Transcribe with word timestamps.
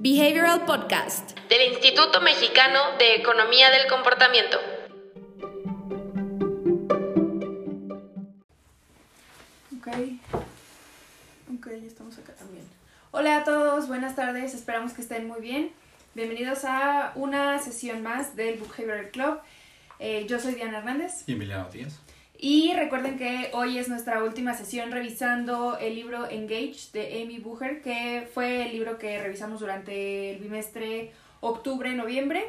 Behavioral 0.00 0.64
Podcast 0.64 1.36
del 1.48 1.72
Instituto 1.72 2.20
Mexicano 2.20 2.78
de 3.00 3.16
Economía 3.16 3.68
del 3.70 3.88
Comportamiento. 3.88 4.56
Ok, 9.76 9.88
ok, 11.52 11.66
ya 11.66 11.86
estamos 11.88 12.16
acá 12.16 12.32
también. 12.34 12.64
Hola 13.10 13.38
a 13.38 13.44
todos, 13.44 13.88
buenas 13.88 14.14
tardes, 14.14 14.54
esperamos 14.54 14.92
que 14.92 15.02
estén 15.02 15.26
muy 15.26 15.40
bien. 15.40 15.72
Bienvenidos 16.14 16.64
a 16.64 17.10
una 17.16 17.58
sesión 17.58 18.00
más 18.04 18.36
del 18.36 18.60
Behavioral 18.60 19.10
Club. 19.10 19.40
Eh, 19.98 20.26
yo 20.28 20.38
soy 20.38 20.54
Diana 20.54 20.78
Hernández. 20.78 21.24
Y 21.26 21.32
Emiliano 21.32 21.68
Díaz. 21.70 21.98
Y 22.40 22.72
recuerden 22.74 23.18
que 23.18 23.50
hoy 23.52 23.78
es 23.78 23.88
nuestra 23.88 24.22
última 24.22 24.54
sesión 24.54 24.92
revisando 24.92 25.76
el 25.76 25.96
libro 25.96 26.30
Engage 26.30 26.92
de 26.92 27.20
Amy 27.20 27.40
Bucher, 27.40 27.82
que 27.82 28.28
fue 28.32 28.66
el 28.66 28.72
libro 28.72 28.96
que 28.96 29.20
revisamos 29.20 29.58
durante 29.58 30.30
el 30.30 30.38
bimestre 30.38 31.10
octubre-noviembre. 31.40 32.44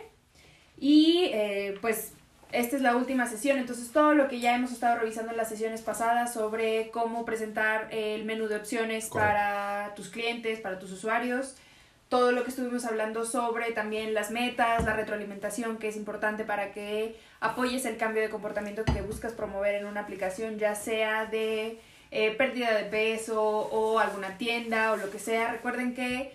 Y 0.77 1.31
eh, 1.33 1.75
pues 1.81 2.13
esta 2.51 2.75
es 2.75 2.83
la 2.83 2.95
última 2.95 3.25
sesión, 3.25 3.57
entonces 3.57 3.91
todo 3.91 4.13
lo 4.13 4.27
que 4.27 4.39
ya 4.39 4.55
hemos 4.55 4.71
estado 4.71 4.99
revisando 4.99 5.31
en 5.31 5.37
las 5.37 5.49
sesiones 5.49 5.81
pasadas 5.81 6.35
sobre 6.35 6.91
cómo 6.91 7.25
presentar 7.25 7.87
el 7.91 8.25
menú 8.25 8.47
de 8.47 8.57
opciones 8.57 9.07
para 9.07 9.93
tus 9.95 10.09
clientes, 10.09 10.59
para 10.59 10.77
tus 10.77 10.91
usuarios, 10.91 11.55
todo 12.09 12.31
lo 12.31 12.43
que 12.43 12.49
estuvimos 12.49 12.85
hablando 12.85 13.23
sobre 13.23 13.71
también 13.71 14.15
las 14.15 14.31
metas, 14.31 14.83
la 14.83 14.93
retroalimentación 14.93 15.77
que 15.77 15.87
es 15.89 15.95
importante 15.95 16.43
para 16.43 16.71
que 16.71 17.15
apoyes 17.39 17.85
el 17.85 17.97
cambio 17.97 18.23
de 18.23 18.29
comportamiento 18.29 18.83
que 18.83 19.03
buscas 19.03 19.33
promover 19.33 19.75
en 19.75 19.85
una 19.85 20.01
aplicación, 20.01 20.57
ya 20.57 20.73
sea 20.73 21.27
de 21.27 21.79
eh, 22.09 22.31
pérdida 22.31 22.73
de 22.73 22.85
peso 22.85 23.41
o 23.43 23.99
alguna 23.99 24.39
tienda 24.39 24.91
o 24.91 24.97
lo 24.97 25.11
que 25.11 25.19
sea. 25.19 25.51
Recuerden 25.51 25.93
que 25.93 26.33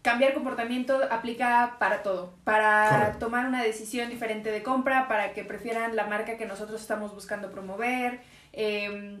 cambiar 0.00 0.32
comportamiento 0.32 0.98
aplica 1.10 1.76
para 1.78 2.02
todo, 2.02 2.32
para 2.44 3.18
tomar 3.18 3.46
una 3.46 3.62
decisión 3.62 4.08
diferente 4.08 4.50
de 4.50 4.62
compra, 4.62 5.08
para 5.08 5.34
que 5.34 5.44
prefieran 5.44 5.94
la 5.94 6.06
marca 6.06 6.38
que 6.38 6.46
nosotros 6.46 6.80
estamos 6.80 7.14
buscando 7.14 7.52
promover. 7.52 8.20
Eh, 8.54 9.20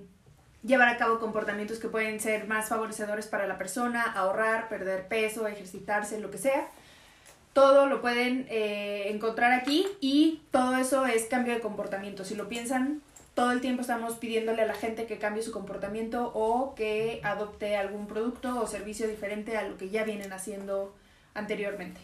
llevar 0.62 0.88
a 0.88 0.96
cabo 0.96 1.18
comportamientos 1.18 1.78
que 1.78 1.88
pueden 1.88 2.20
ser 2.20 2.46
más 2.46 2.68
favorecedores 2.68 3.26
para 3.26 3.46
la 3.46 3.58
persona, 3.58 4.02
ahorrar, 4.02 4.68
perder 4.68 5.08
peso, 5.08 5.46
ejercitarse, 5.46 6.20
lo 6.20 6.30
que 6.30 6.38
sea. 6.38 6.68
Todo 7.52 7.86
lo 7.86 8.00
pueden 8.00 8.46
eh, 8.48 9.08
encontrar 9.10 9.52
aquí 9.52 9.86
y 10.00 10.42
todo 10.50 10.76
eso 10.76 11.06
es 11.06 11.24
cambio 11.26 11.52
de 11.52 11.60
comportamiento. 11.60 12.24
Si 12.24 12.34
lo 12.34 12.48
piensan, 12.48 13.02
todo 13.34 13.50
el 13.50 13.60
tiempo 13.60 13.82
estamos 13.82 14.14
pidiéndole 14.14 14.62
a 14.62 14.66
la 14.66 14.74
gente 14.74 15.06
que 15.06 15.18
cambie 15.18 15.42
su 15.42 15.52
comportamiento 15.52 16.30
o 16.34 16.74
que 16.74 17.20
adopte 17.24 17.76
algún 17.76 18.06
producto 18.06 18.60
o 18.60 18.66
servicio 18.66 19.08
diferente 19.08 19.56
a 19.56 19.68
lo 19.68 19.76
que 19.76 19.90
ya 19.90 20.04
vienen 20.04 20.32
haciendo 20.32 20.94
anteriormente. 21.34 22.00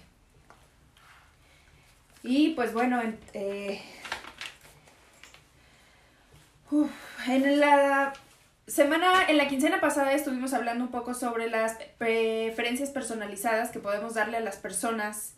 Y 2.23 2.51
pues 2.51 2.73
bueno, 2.73 3.01
eh, 3.33 3.81
en 7.27 7.61
la 7.61 8.13
semana, 8.69 9.25
en 9.29 9.39
la 9.39 9.49
quincena 9.49 9.81
pasada 9.81 10.13
estuvimos 10.13 10.53
hablando 10.53 10.85
un 10.85 10.91
poco 10.91 11.15
sobre 11.15 11.49
las 11.49 11.77
preferencias 11.97 12.91
personalizadas 12.91 13.71
que 13.71 13.81
podemos 13.81 14.15
darle 14.15 14.37
a 14.37 14.41
las 14.41 14.57
personas 14.57 15.35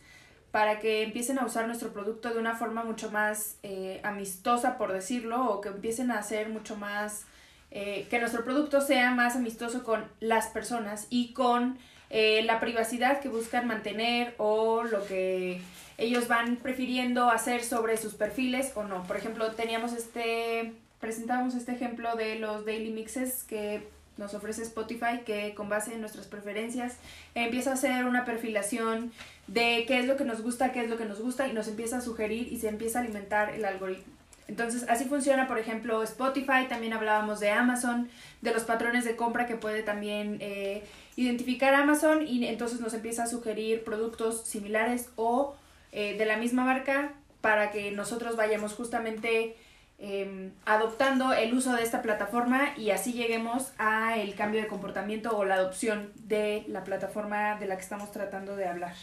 para 0.50 0.80
que 0.80 1.04
empiecen 1.04 1.38
a 1.38 1.46
usar 1.46 1.66
nuestro 1.66 1.92
producto 1.92 2.30
de 2.30 2.38
una 2.40 2.56
forma 2.56 2.82
mucho 2.82 3.10
más 3.12 3.56
eh, 3.62 4.00
amistosa, 4.02 4.76
por 4.78 4.92
decirlo, 4.92 5.48
o 5.48 5.60
que 5.60 5.68
empiecen 5.68 6.10
a 6.10 6.18
hacer 6.18 6.48
mucho 6.48 6.76
más, 6.76 7.24
eh, 7.70 8.08
que 8.10 8.18
nuestro 8.18 8.44
producto 8.44 8.80
sea 8.80 9.12
más 9.12 9.36
amistoso 9.36 9.84
con 9.84 10.04
las 10.18 10.48
personas 10.48 11.06
y 11.08 11.32
con 11.32 11.78
eh, 12.10 12.42
la 12.42 12.58
privacidad 12.58 13.20
que 13.20 13.28
buscan 13.28 13.68
mantener 13.68 14.34
o 14.38 14.82
lo 14.82 15.06
que 15.06 15.62
ellos 15.98 16.26
van 16.26 16.56
prefiriendo 16.56 17.30
hacer 17.30 17.62
sobre 17.62 17.96
sus 17.96 18.14
perfiles 18.14 18.72
o 18.74 18.82
no. 18.82 19.04
Por 19.04 19.16
ejemplo, 19.16 19.52
teníamos 19.52 19.92
este 19.92 20.74
presentábamos 21.00 21.54
este 21.54 21.72
ejemplo 21.72 22.14
de 22.16 22.36
los 22.36 22.64
daily 22.64 22.90
mixes 22.90 23.44
que 23.44 23.88
nos 24.16 24.34
ofrece 24.34 24.62
Spotify, 24.62 25.22
que 25.24 25.54
con 25.54 25.68
base 25.68 25.94
en 25.94 26.00
nuestras 26.00 26.26
preferencias 26.26 26.96
empieza 27.34 27.70
a 27.70 27.74
hacer 27.74 28.04
una 28.04 28.24
perfilación 28.24 29.12
de 29.46 29.84
qué 29.88 29.98
es 29.98 30.06
lo 30.06 30.16
que 30.16 30.24
nos 30.24 30.42
gusta, 30.42 30.72
qué 30.72 30.84
es 30.84 30.90
lo 30.90 30.98
que 30.98 31.06
nos 31.06 31.20
gusta 31.20 31.48
y 31.48 31.52
nos 31.54 31.68
empieza 31.68 31.98
a 31.98 32.00
sugerir 32.02 32.52
y 32.52 32.58
se 32.58 32.68
empieza 32.68 32.98
a 32.98 33.02
alimentar 33.02 33.50
el 33.50 33.64
algoritmo. 33.64 34.12
Entonces, 34.46 34.84
así 34.88 35.04
funciona, 35.04 35.46
por 35.46 35.58
ejemplo, 35.58 36.02
Spotify, 36.02 36.66
también 36.68 36.92
hablábamos 36.92 37.38
de 37.38 37.50
Amazon, 37.50 38.10
de 38.42 38.52
los 38.52 38.64
patrones 38.64 39.04
de 39.04 39.14
compra 39.14 39.46
que 39.46 39.54
puede 39.54 39.84
también 39.84 40.38
eh, 40.40 40.82
identificar 41.16 41.72
Amazon 41.72 42.26
y 42.26 42.44
entonces 42.46 42.80
nos 42.80 42.92
empieza 42.92 43.22
a 43.22 43.26
sugerir 43.26 43.84
productos 43.84 44.44
similares 44.44 45.08
o 45.14 45.54
eh, 45.92 46.16
de 46.18 46.26
la 46.26 46.36
misma 46.36 46.64
marca 46.64 47.12
para 47.40 47.70
que 47.70 47.92
nosotros 47.92 48.36
vayamos 48.36 48.74
justamente 48.74 49.56
Em, 50.02 50.52
adoptando 50.64 51.34
el 51.34 51.52
uso 51.52 51.74
de 51.74 51.82
esta 51.82 52.00
plataforma 52.00 52.70
y 52.78 52.88
así 52.88 53.12
lleguemos 53.12 53.72
a 53.76 54.16
el 54.16 54.34
cambio 54.34 54.62
de 54.62 54.66
comportamiento 54.66 55.36
o 55.36 55.44
la 55.44 55.56
adopción 55.56 56.08
de 56.26 56.64
la 56.68 56.84
plataforma 56.84 57.56
de 57.56 57.66
la 57.66 57.76
que 57.76 57.82
estamos 57.82 58.10
tratando 58.10 58.56
de 58.56 58.66
hablar. 58.66 58.94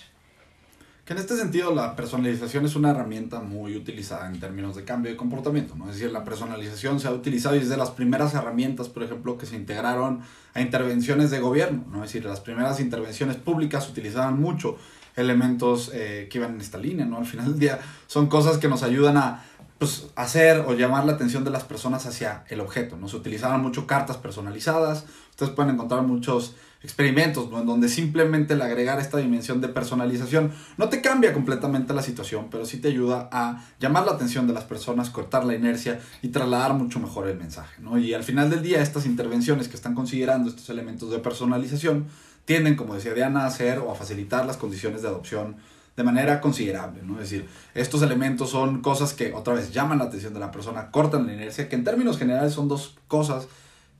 Que 1.06 1.14
en 1.14 1.20
este 1.20 1.38
sentido 1.38 1.72
la 1.76 1.96
personalización 1.96 2.66
es 2.66 2.76
una 2.76 2.90
herramienta 2.90 3.42
muy 3.42 3.76
utilizada 3.76 4.28
en 4.28 4.40
términos 4.40 4.76
de 4.76 4.86
cambio 4.86 5.12
de 5.12 5.18
comportamiento, 5.18 5.76
¿no? 5.76 5.88
Es 5.88 5.98
decir, 5.98 6.12
la 6.12 6.24
personalización 6.24 7.00
se 7.00 7.08
ha 7.08 7.12
utilizado 7.12 7.54
desde 7.54 7.78
las 7.78 7.92
primeras 7.92 8.34
herramientas, 8.34 8.90
por 8.90 9.04
ejemplo, 9.04 9.38
que 9.38 9.46
se 9.46 9.56
integraron 9.56 10.22
a 10.56 10.62
intervenciones 10.62 11.30
de 11.30 11.40
gobierno, 11.40 11.86
¿no? 11.92 12.04
Es 12.04 12.12
decir, 12.12 12.26
las 12.26 12.40
primeras 12.40 12.80
intervenciones 12.80 13.36
públicas 13.36 13.88
utilizaban 13.88 14.42
mucho 14.42 14.78
elementos 15.16 15.92
eh, 15.94 16.28
que 16.30 16.38
iban 16.38 16.56
en 16.56 16.62
esta 16.62 16.78
línea, 16.78 17.06
¿no? 17.06 17.18
Al 17.18 17.26
final 17.26 17.46
del 17.52 17.60
día 17.60 17.80
son 18.08 18.28
cosas 18.28 18.58
que 18.58 18.68
nos 18.68 18.84
ayudan 18.84 19.18
a 19.18 19.44
pues, 19.78 20.08
hacer 20.16 20.66
o 20.68 20.74
llamar 20.74 21.06
la 21.06 21.14
atención 21.14 21.44
de 21.44 21.52
las 21.52 21.64
personas 21.64 22.06
hacia 22.06 22.44
el 22.50 22.60
objeto. 22.60 22.98
¿no? 22.98 23.08
Se 23.08 23.16
utilizaban 23.16 23.62
mucho 23.62 23.88
cartas 23.88 24.18
personalizadas. 24.18 25.06
Ustedes 25.32 25.52
pueden 25.52 25.74
encontrar 25.74 26.04
muchos 26.04 26.56
experimentos 26.84 27.50
en 27.52 27.66
donde 27.66 27.90
simplemente 27.90 28.54
el 28.54 28.62
agregar 28.62 29.00
esta 29.00 29.18
dimensión 29.18 29.62
de 29.62 29.68
personalización 29.68 30.52
no 30.78 30.90
te 30.90 31.02
cambia 31.02 31.34
completamente 31.34 31.94
la 31.94 32.02
situación, 32.02 32.48
pero 32.52 32.66
sí 32.66 32.78
te 32.78 32.90
ayuda 32.90 33.30
a 33.32 33.64
llamar 33.80 34.06
la 34.06 34.14
atención 34.14 34.48
de 34.48 34.54
las 34.54 34.64
personas, 34.64 35.10
cortar 35.10 35.44
la 35.44 35.56
inercia 35.56 36.00
y 36.22 36.30
trasladar 36.30 36.74
mucho 36.74 37.00
mejor 37.00 37.28
el 37.28 37.38
mensaje. 37.38 37.82
¿no? 37.82 37.98
Y 37.98 38.14
al 38.14 38.24
final 38.24 38.50
del 38.50 38.62
día, 38.62 38.82
estas 38.82 39.06
intervenciones 39.06 39.68
que 39.68 39.76
están 39.76 39.96
considerando 39.96 40.50
estos 40.50 40.70
elementos 40.70 41.12
de 41.12 41.20
personalización 41.20 42.08
tienden, 42.46 42.76
como 42.76 42.96
decía 42.96 43.14
Diana, 43.14 43.42
a 43.42 43.48
hacer 43.48 43.80
o 43.80 43.92
a 43.92 43.96
facilitar 43.96 44.46
las 44.46 44.58
condiciones 44.58 45.02
de 45.02 45.10
adopción 45.10 45.58
de 45.98 46.04
manera 46.04 46.40
considerable, 46.40 47.02
¿no? 47.02 47.16
Es 47.16 47.32
decir, 47.32 47.50
estos 47.74 48.04
elementos 48.04 48.52
son 48.52 48.82
cosas 48.82 49.14
que 49.14 49.34
otra 49.34 49.56
vez 49.56 49.74
llaman 49.74 49.98
la 49.98 50.06
atención 50.06 50.32
de 50.32 50.40
la 50.40 50.52
persona, 50.52 50.92
cortan 50.92 51.26
la 51.26 51.34
inercia, 51.34 51.68
que 51.68 51.76
en 51.76 51.84
términos 51.84 52.20
generales 52.20 52.54
son 52.54 52.68
dos 52.68 52.96
cosas 53.08 53.48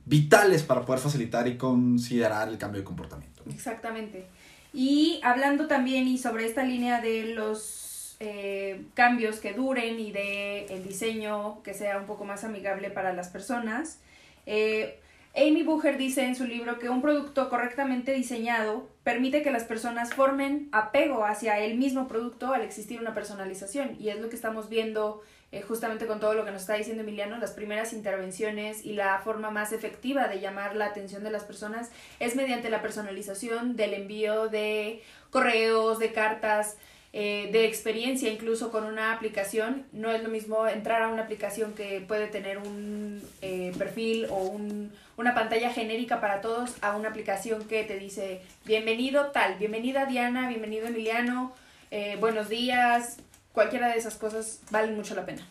vitales 0.04 0.62
para 0.62 0.86
poder 0.86 1.00
facilitar 1.00 1.48
y 1.48 1.58
considerar 1.58 2.48
el 2.48 2.56
cambio 2.56 2.80
de 2.80 2.84
comportamiento. 2.84 3.42
Exactamente. 3.50 4.26
Y 4.72 5.20
hablando 5.24 5.66
también 5.66 6.06
y 6.06 6.18
sobre 6.18 6.46
esta 6.46 6.62
línea 6.62 7.00
de 7.00 7.34
los 7.34 8.16
eh, 8.20 8.84
cambios 8.94 9.40
que 9.40 9.52
duren 9.52 9.98
y 9.98 10.12
de 10.12 10.66
el 10.66 10.86
diseño 10.86 11.62
que 11.64 11.74
sea 11.74 11.98
un 11.98 12.06
poco 12.06 12.24
más 12.24 12.44
amigable 12.44 12.90
para 12.90 13.12
las 13.12 13.28
personas, 13.28 13.98
eh, 14.46 15.00
Amy 15.34 15.62
Bucher 15.62 15.96
dice 15.98 16.24
en 16.24 16.34
su 16.34 16.44
libro 16.44 16.78
que 16.78 16.88
un 16.88 17.00
producto 17.00 17.48
correctamente 17.48 18.12
diseñado 18.12 18.88
permite 19.04 19.42
que 19.42 19.50
las 19.50 19.64
personas 19.64 20.12
formen 20.12 20.68
apego 20.72 21.24
hacia 21.24 21.58
el 21.60 21.78
mismo 21.78 22.08
producto 22.08 22.52
al 22.52 22.62
existir 22.62 23.00
una 23.00 23.14
personalización. 23.14 23.96
Y 24.00 24.08
es 24.08 24.18
lo 24.18 24.28
que 24.28 24.36
estamos 24.36 24.68
viendo 24.68 25.22
eh, 25.52 25.62
justamente 25.62 26.06
con 26.06 26.20
todo 26.20 26.34
lo 26.34 26.44
que 26.44 26.50
nos 26.50 26.62
está 26.62 26.74
diciendo 26.74 27.02
Emiliano, 27.02 27.38
las 27.38 27.52
primeras 27.52 27.92
intervenciones 27.92 28.84
y 28.84 28.92
la 28.92 29.20
forma 29.20 29.50
más 29.50 29.72
efectiva 29.72 30.28
de 30.28 30.40
llamar 30.40 30.76
la 30.76 30.86
atención 30.86 31.24
de 31.24 31.30
las 31.30 31.44
personas 31.44 31.90
es 32.20 32.36
mediante 32.36 32.68
la 32.68 32.82
personalización 32.82 33.76
del 33.76 33.94
envío 33.94 34.48
de 34.48 35.02
correos, 35.30 35.98
de 35.98 36.12
cartas, 36.12 36.76
eh, 37.14 37.48
de 37.52 37.64
experiencia 37.64 38.30
incluso 38.30 38.70
con 38.70 38.84
una 38.84 39.12
aplicación. 39.12 39.84
No 39.92 40.10
es 40.10 40.22
lo 40.22 40.28
mismo 40.28 40.66
entrar 40.68 41.02
a 41.02 41.08
una 41.08 41.22
aplicación 41.22 41.72
que 41.72 42.04
puede 42.06 42.26
tener 42.26 42.58
un 42.58 43.22
eh, 43.40 43.72
perfil 43.78 44.26
o 44.30 44.36
un, 44.42 44.92
una 45.16 45.34
pantalla 45.34 45.72
genérica 45.72 46.20
para 46.20 46.42
todos 46.42 46.74
a 46.82 46.96
una 46.96 47.08
aplicación 47.08 47.64
que 47.64 47.82
te 47.84 47.98
dice 47.98 48.42
bienvenido 48.66 49.26
tal, 49.28 49.58
bienvenida 49.58 50.04
Diana, 50.04 50.48
bienvenido 50.48 50.86
Emiliano, 50.86 51.54
eh, 51.90 52.18
buenos 52.20 52.50
días, 52.50 53.16
cualquiera 53.52 53.88
de 53.88 53.98
esas 53.98 54.16
cosas 54.16 54.60
valen 54.70 54.94
mucho 54.94 55.14
la 55.14 55.24
pena. 55.24 55.46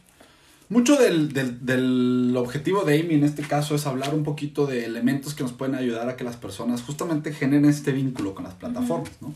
Mucho 0.70 0.98
del, 0.98 1.34
del, 1.34 1.66
del, 1.66 2.36
objetivo 2.38 2.84
de 2.84 3.00
Amy 3.00 3.16
en 3.16 3.24
este 3.24 3.42
caso 3.42 3.74
es 3.74 3.88
hablar 3.88 4.14
un 4.14 4.24
poquito 4.24 4.68
de 4.68 4.86
elementos 4.86 5.34
que 5.34 5.42
nos 5.42 5.54
pueden 5.54 5.76
ayudar 5.76 6.10
a 6.10 6.18
que 6.18 6.26
las 6.26 6.36
personas 6.36 6.84
justamente 6.84 7.34
generen 7.34 7.66
este 7.66 7.94
vínculo 7.94 8.36
con 8.36 8.44
las 8.44 8.54
plataformas, 8.54 9.14
¿no? 9.22 9.34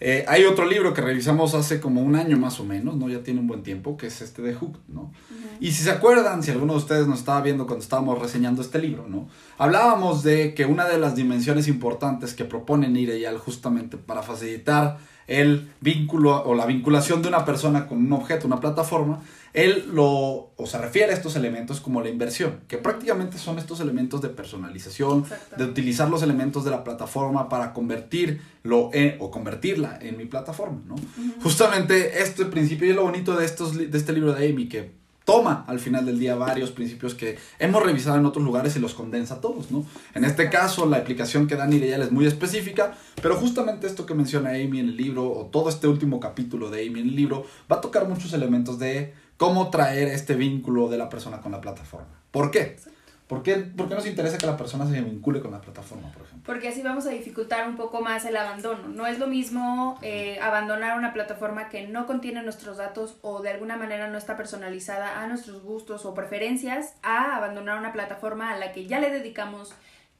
Eh, 0.00 0.24
hay 0.28 0.44
otro 0.44 0.66
libro 0.66 0.92
que 0.92 1.00
revisamos 1.00 1.54
hace 1.54 1.80
como 1.80 2.02
un 2.02 2.16
año 2.16 2.36
más 2.36 2.60
o 2.60 2.64
menos, 2.64 2.96
¿no? 2.96 3.08
Ya 3.08 3.22
tiene 3.22 3.40
un 3.40 3.46
buen 3.46 3.62
tiempo, 3.62 3.96
que 3.96 4.08
es 4.08 4.20
este 4.20 4.42
de 4.42 4.54
Hook, 4.54 4.78
¿no? 4.88 5.12
Y 5.60 5.72
si 5.72 5.84
se 5.84 5.90
acuerdan, 5.90 6.42
si 6.42 6.50
alguno 6.50 6.72
de 6.74 6.80
ustedes 6.80 7.06
nos 7.06 7.20
estaba 7.20 7.40
viendo 7.40 7.66
cuando 7.66 7.82
estábamos 7.82 8.18
reseñando 8.18 8.60
este 8.60 8.78
libro, 8.80 9.06
¿no? 9.08 9.28
Hablábamos 9.56 10.22
de 10.22 10.54
que 10.54 10.66
una 10.66 10.88
de 10.88 10.98
las 10.98 11.14
dimensiones 11.14 11.68
importantes 11.68 12.34
que 12.34 12.44
propone 12.44 12.88
Nireyal 12.88 13.38
justamente 13.38 13.96
para 13.96 14.22
facilitar 14.22 14.98
el 15.26 15.70
vínculo 15.80 16.42
o 16.44 16.54
la 16.54 16.66
vinculación 16.66 17.22
de 17.22 17.28
una 17.28 17.44
persona 17.44 17.86
con 17.86 17.98
un 17.98 18.12
objeto, 18.12 18.46
una 18.46 18.60
plataforma, 18.60 19.20
él 19.52 19.88
lo, 19.92 20.52
o 20.56 20.66
se 20.66 20.78
refiere 20.78 21.12
a 21.12 21.14
estos 21.14 21.36
elementos 21.36 21.80
como 21.80 22.02
la 22.02 22.08
inversión, 22.08 22.60
que 22.66 22.76
prácticamente 22.76 23.38
son 23.38 23.58
estos 23.58 23.80
elementos 23.80 24.20
de 24.20 24.28
personalización, 24.28 25.20
Exacto. 25.20 25.56
de 25.56 25.64
utilizar 25.64 26.10
los 26.10 26.22
elementos 26.22 26.64
de 26.64 26.72
la 26.72 26.82
plataforma 26.82 27.48
para 27.48 27.72
convertirlo 27.72 28.90
en, 28.92 29.16
o 29.20 29.30
convertirla 29.30 29.98
en 30.02 30.16
mi 30.16 30.24
plataforma, 30.24 30.82
¿no? 30.86 30.96
Justamente 31.42 32.20
este 32.20 32.46
principio 32.46 32.90
y 32.90 32.94
lo 32.94 33.04
bonito 33.04 33.36
de, 33.36 33.44
estos, 33.44 33.76
de 33.76 33.96
este 33.96 34.12
libro 34.12 34.32
de 34.32 34.50
Amy, 34.50 34.68
que 34.68 35.03
toma 35.24 35.64
al 35.66 35.80
final 35.80 36.04
del 36.04 36.18
día 36.18 36.34
varios 36.34 36.70
principios 36.70 37.14
que 37.14 37.38
hemos 37.58 37.82
revisado 37.82 38.18
en 38.18 38.26
otros 38.26 38.44
lugares 38.44 38.76
y 38.76 38.78
los 38.78 38.94
condensa 38.94 39.40
todos, 39.40 39.70
¿no? 39.70 39.84
En 40.14 40.24
este 40.24 40.50
caso, 40.50 40.86
la 40.86 40.98
aplicación 40.98 41.46
que 41.46 41.56
da 41.56 41.66
Nireyal 41.66 42.02
es 42.02 42.12
muy 42.12 42.26
específica, 42.26 42.96
pero 43.22 43.36
justamente 43.36 43.86
esto 43.86 44.06
que 44.06 44.14
menciona 44.14 44.50
Amy 44.50 44.80
en 44.80 44.88
el 44.90 44.96
libro, 44.96 45.30
o 45.30 45.46
todo 45.46 45.68
este 45.68 45.88
último 45.88 46.20
capítulo 46.20 46.70
de 46.70 46.86
Amy 46.86 47.00
en 47.00 47.08
el 47.08 47.16
libro, 47.16 47.46
va 47.70 47.76
a 47.76 47.80
tocar 47.80 48.06
muchos 48.08 48.32
elementos 48.32 48.78
de 48.78 49.14
cómo 49.36 49.70
traer 49.70 50.08
este 50.08 50.34
vínculo 50.34 50.88
de 50.88 50.98
la 50.98 51.08
persona 51.08 51.40
con 51.40 51.52
la 51.52 51.60
plataforma. 51.60 52.08
¿Por 52.30 52.50
qué? 52.50 52.76
¿Por 53.26 53.42
qué, 53.42 53.56
por 53.56 53.88
qué 53.88 53.94
nos 53.94 54.06
interesa 54.06 54.36
que 54.36 54.44
la 54.44 54.56
persona 54.56 54.86
se 54.86 55.00
vincule 55.00 55.40
con 55.40 55.50
la 55.50 55.60
plataforma, 55.60 56.12
por 56.12 56.26
ejemplo? 56.26 56.42
Porque 56.44 56.68
así 56.68 56.82
vamos 56.82 57.06
a 57.06 57.10
dificultar 57.10 57.66
un 57.66 57.74
poco 57.74 58.02
más 58.02 58.26
el 58.26 58.36
abandono. 58.36 58.88
No 58.88 59.06
es 59.06 59.18
lo 59.18 59.26
mismo 59.26 59.98
eh, 60.02 60.38
abandonar 60.42 60.98
una 60.98 61.14
plataforma 61.14 61.70
que 61.70 61.86
no 61.86 62.06
contiene 62.06 62.42
nuestros 62.42 62.76
datos 62.76 63.16
o 63.22 63.40
de 63.40 63.48
alguna 63.48 63.76
manera 63.76 64.08
no 64.08 64.18
está 64.18 64.36
personalizada 64.36 65.22
a 65.22 65.26
nuestros 65.26 65.62
gustos 65.62 66.04
o 66.04 66.12
preferencias 66.12 66.96
a 67.02 67.36
abandonar 67.36 67.78
una 67.78 67.94
plataforma 67.94 68.50
a 68.52 68.58
la 68.58 68.72
que 68.72 68.86
ya 68.86 69.00
le 69.00 69.10
dedicamos 69.10 69.74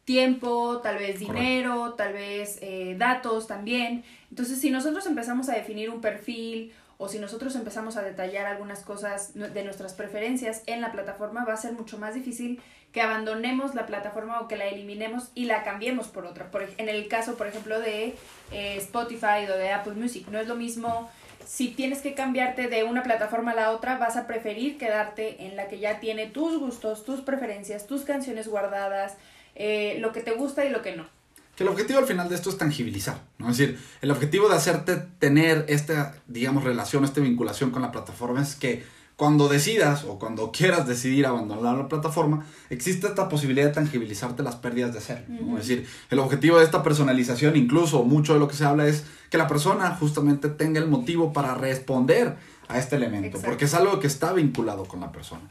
tiempo, 0.05 0.81
tal 0.83 0.97
vez 0.97 1.19
dinero, 1.19 1.95
tal 1.95 2.15
vez 2.15 2.59
eh, 2.63 2.95
datos 2.99 3.47
también. 3.47 4.05
Entonces, 4.31 4.61
si 4.61 4.71
nosotros 4.71 5.05
empezamos 5.07 5.51
a 5.51 5.55
definir 5.55 5.91
un 5.91 6.01
perfil 6.01 6.73
o 6.99 7.09
si 7.09 7.19
nosotros 7.19 7.55
empezamos 7.57 7.97
a 7.97 8.03
detallar 8.03 8.47
algunas 8.47 8.81
cosas 8.81 9.35
de 9.35 9.65
nuestras 9.65 9.95
preferencias 9.95 10.63
en 10.67 10.81
la 10.81 10.93
plataforma, 10.93 11.45
va 11.45 11.55
a 11.55 11.57
ser 11.57 11.73
mucho 11.73 11.99
más 11.99 12.15
difícil 12.15 12.61
que 12.93 13.03
abandonemos 13.03 13.75
la 13.75 13.87
plataforma 13.87 14.41
o 14.41 14.47
que 14.47 14.57
la 14.57 14.67
eliminemos 14.67 15.31
y 15.35 15.47
la 15.47 15.65
cambiemos 15.65 16.07
por 16.07 16.27
otra. 16.27 16.51
Por, 16.53 16.63
en 16.79 16.89
el 16.89 17.09
caso, 17.09 17.37
por 17.37 17.49
ejemplo, 17.49 17.81
de 17.81 18.15
eh, 18.53 18.77
Spotify 18.77 19.47
o 19.53 19.57
de 19.57 19.73
Apple 19.73 19.95
Music, 19.95 20.29
no 20.31 20.39
es 20.39 20.47
lo 20.47 20.55
mismo. 20.55 21.11
Si 21.45 21.69
tienes 21.69 22.01
que 22.01 22.15
cambiarte 22.15 22.69
de 22.69 22.85
una 22.85 23.03
plataforma 23.03 23.51
a 23.51 23.55
la 23.55 23.71
otra, 23.73 23.99
vas 23.99 24.17
a 24.17 24.29
preferir 24.29 24.79
quedarte 24.79 25.45
en 25.45 25.57
la 25.57 25.67
que 25.67 25.81
ya 25.81 25.99
tiene 25.99 26.29
tus 26.29 26.59
gustos, 26.59 27.05
tus 27.05 27.21
preferencias, 27.21 27.89
tus 27.89 28.03
canciones 28.03 28.47
guardadas, 28.47 29.17
eh, 29.57 29.97
lo 29.99 30.13
que 30.13 30.21
te 30.21 30.31
gusta 30.31 30.65
y 30.65 30.71
lo 30.71 30.81
que 30.81 30.95
no. 30.95 31.09
Que 31.57 31.63
el 31.63 31.69
objetivo 31.69 32.01
al 32.01 32.07
final 32.07 32.29
de 32.29 32.35
esto 32.35 32.51
es 32.51 32.59
tangibilizar, 32.59 33.23
¿no? 33.39 33.51
Es 33.51 33.59
decir, 33.59 33.79
el 34.03 34.11
objetivo 34.11 34.49
de 34.49 34.57
hacerte 34.57 34.97
tener 35.19 35.65
esta, 35.69 36.17
digamos, 36.27 36.65
relación, 36.65 37.05
esta 37.05 37.21
vinculación 37.21 37.71
con 37.71 37.83
la 37.83 37.93
plataforma 37.93 38.43
es 38.43 38.57
que 38.57 38.83
cuando 39.17 39.49
decidas 39.49 40.05
o 40.05 40.19
cuando 40.19 40.51
quieras 40.57 40.87
decidir 40.87 41.27
abandonar 41.27 41.77
la 41.77 41.89
plataforma, 41.89 42.45
existe 42.71 43.07
esta 43.07 43.29
posibilidad 43.29 43.67
de 43.67 43.73
tangibilizarte 43.73 44.43
las 44.43 44.57
pérdidas 44.57 44.93
de. 44.93 45.35
Ujú. 45.41 45.57
Es 45.59 45.69
decir, 45.69 45.87
el 46.11 46.19
objetivo 46.19 46.59
de 46.59 46.65
esta 46.65 46.83
personalización, 46.83 47.57
incluso 47.57 48.03
mucho 48.05 48.35
de 48.35 48.41
lo 48.41 48.49
que 48.49 48.57
se 48.57 48.65
habla 48.65 48.87
es 48.87 49.05
que 49.31 49.39
la 49.39 49.47
persona 49.47 49.95
justamente 49.97 50.49
tenga 50.49 50.81
el 50.81 50.89
motivo 50.89 51.33
para 51.33 51.55
responder 51.55 52.37
a 52.69 52.79
este 52.79 52.97
elemento, 52.97 53.27
Exacto. 53.27 53.49
porque 53.49 53.65
es 53.67 53.75
algo 53.75 54.01
que 54.01 54.07
está 54.07 54.33
vinculado 54.33 54.85
con 54.85 55.01
la 55.01 55.13
persona. 55.13 55.43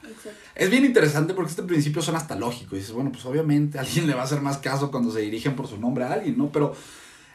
Es 0.56 0.70
bien 0.70 0.86
interesante 0.86 1.34
porque 1.34 1.52
este 1.52 1.64
principio 1.64 2.02
son 2.02 2.16
hasta 2.16 2.36
lógico. 2.36 2.76
Y 2.76 2.80
dices, 2.80 2.94
bueno, 2.94 3.12
pues 3.12 3.26
obviamente 3.26 3.80
alguien 3.80 4.08
le 4.08 4.14
va 4.14 4.22
a 4.22 4.26
hacer 4.26 4.42
más 4.42 4.58
caso 4.58 4.92
cuando 4.92 5.12
se 5.12 5.20
dirigen 5.20 5.56
por 5.56 5.68
su 5.68 5.78
nombre 5.78 6.04
a 6.04 6.14
alguien, 6.14 6.38
¿no? 6.38 6.52
Pero 6.52 6.76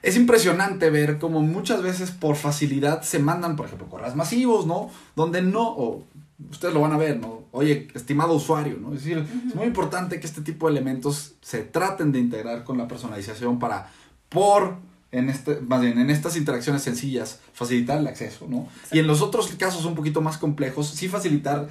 es 0.03 0.17
impresionante 0.17 0.91
ver 0.91 1.19
cómo 1.19 1.41
muchas 1.41 1.83
veces 1.83 2.11
por 2.11 2.37
facilidad 2.37 3.03
se 3.03 3.19
mandan, 3.19 3.57
por 3.57 3.67
ejemplo, 3.67 3.89
correos 3.89 4.17
masivos, 4.17 4.67
¿no? 4.67 4.91
Donde 5.17 5.43
no, 5.43 5.69
o 5.69 6.07
ustedes 6.51 6.73
lo 6.75 6.81
van 6.81 6.93
a 6.93 6.99
ver, 6.99 7.19
¿no? 7.19 7.47
Oye, 7.51 7.89
estimado 7.95 8.35
usuario, 8.35 8.79
¿no? 8.81 8.95
Es 8.95 9.03
decir, 9.03 9.27
es 9.49 9.55
muy 9.55 9.67
importante 9.67 10.21
que 10.21 10.27
este 10.27 10.43
tipo 10.43 10.67
de 10.67 10.73
elementos 10.73 11.35
se 11.41 11.63
traten 11.63 12.13
de 12.13 12.21
integrar 12.21 12.63
con 12.63 12.79
la 12.79 12.87
personalización 12.87 13.59
para, 13.59 13.91
por, 14.29 14.77
en 15.11 15.29
este, 15.29 15.61
más 15.61 15.81
bien, 15.81 15.99
en 15.99 16.11
estas 16.11 16.37
interacciones 16.37 16.83
sencillas, 16.83 17.41
facilitar 17.53 17.99
el 17.99 18.07
acceso, 18.07 18.47
¿no? 18.49 18.69
Y 18.93 18.99
en 18.99 19.07
los 19.07 19.23
otros 19.23 19.49
casos 19.59 19.85
un 19.85 19.95
poquito 19.95 20.21
más 20.21 20.39
complejos, 20.39 20.89
sí 20.91 21.09
facilitar 21.09 21.69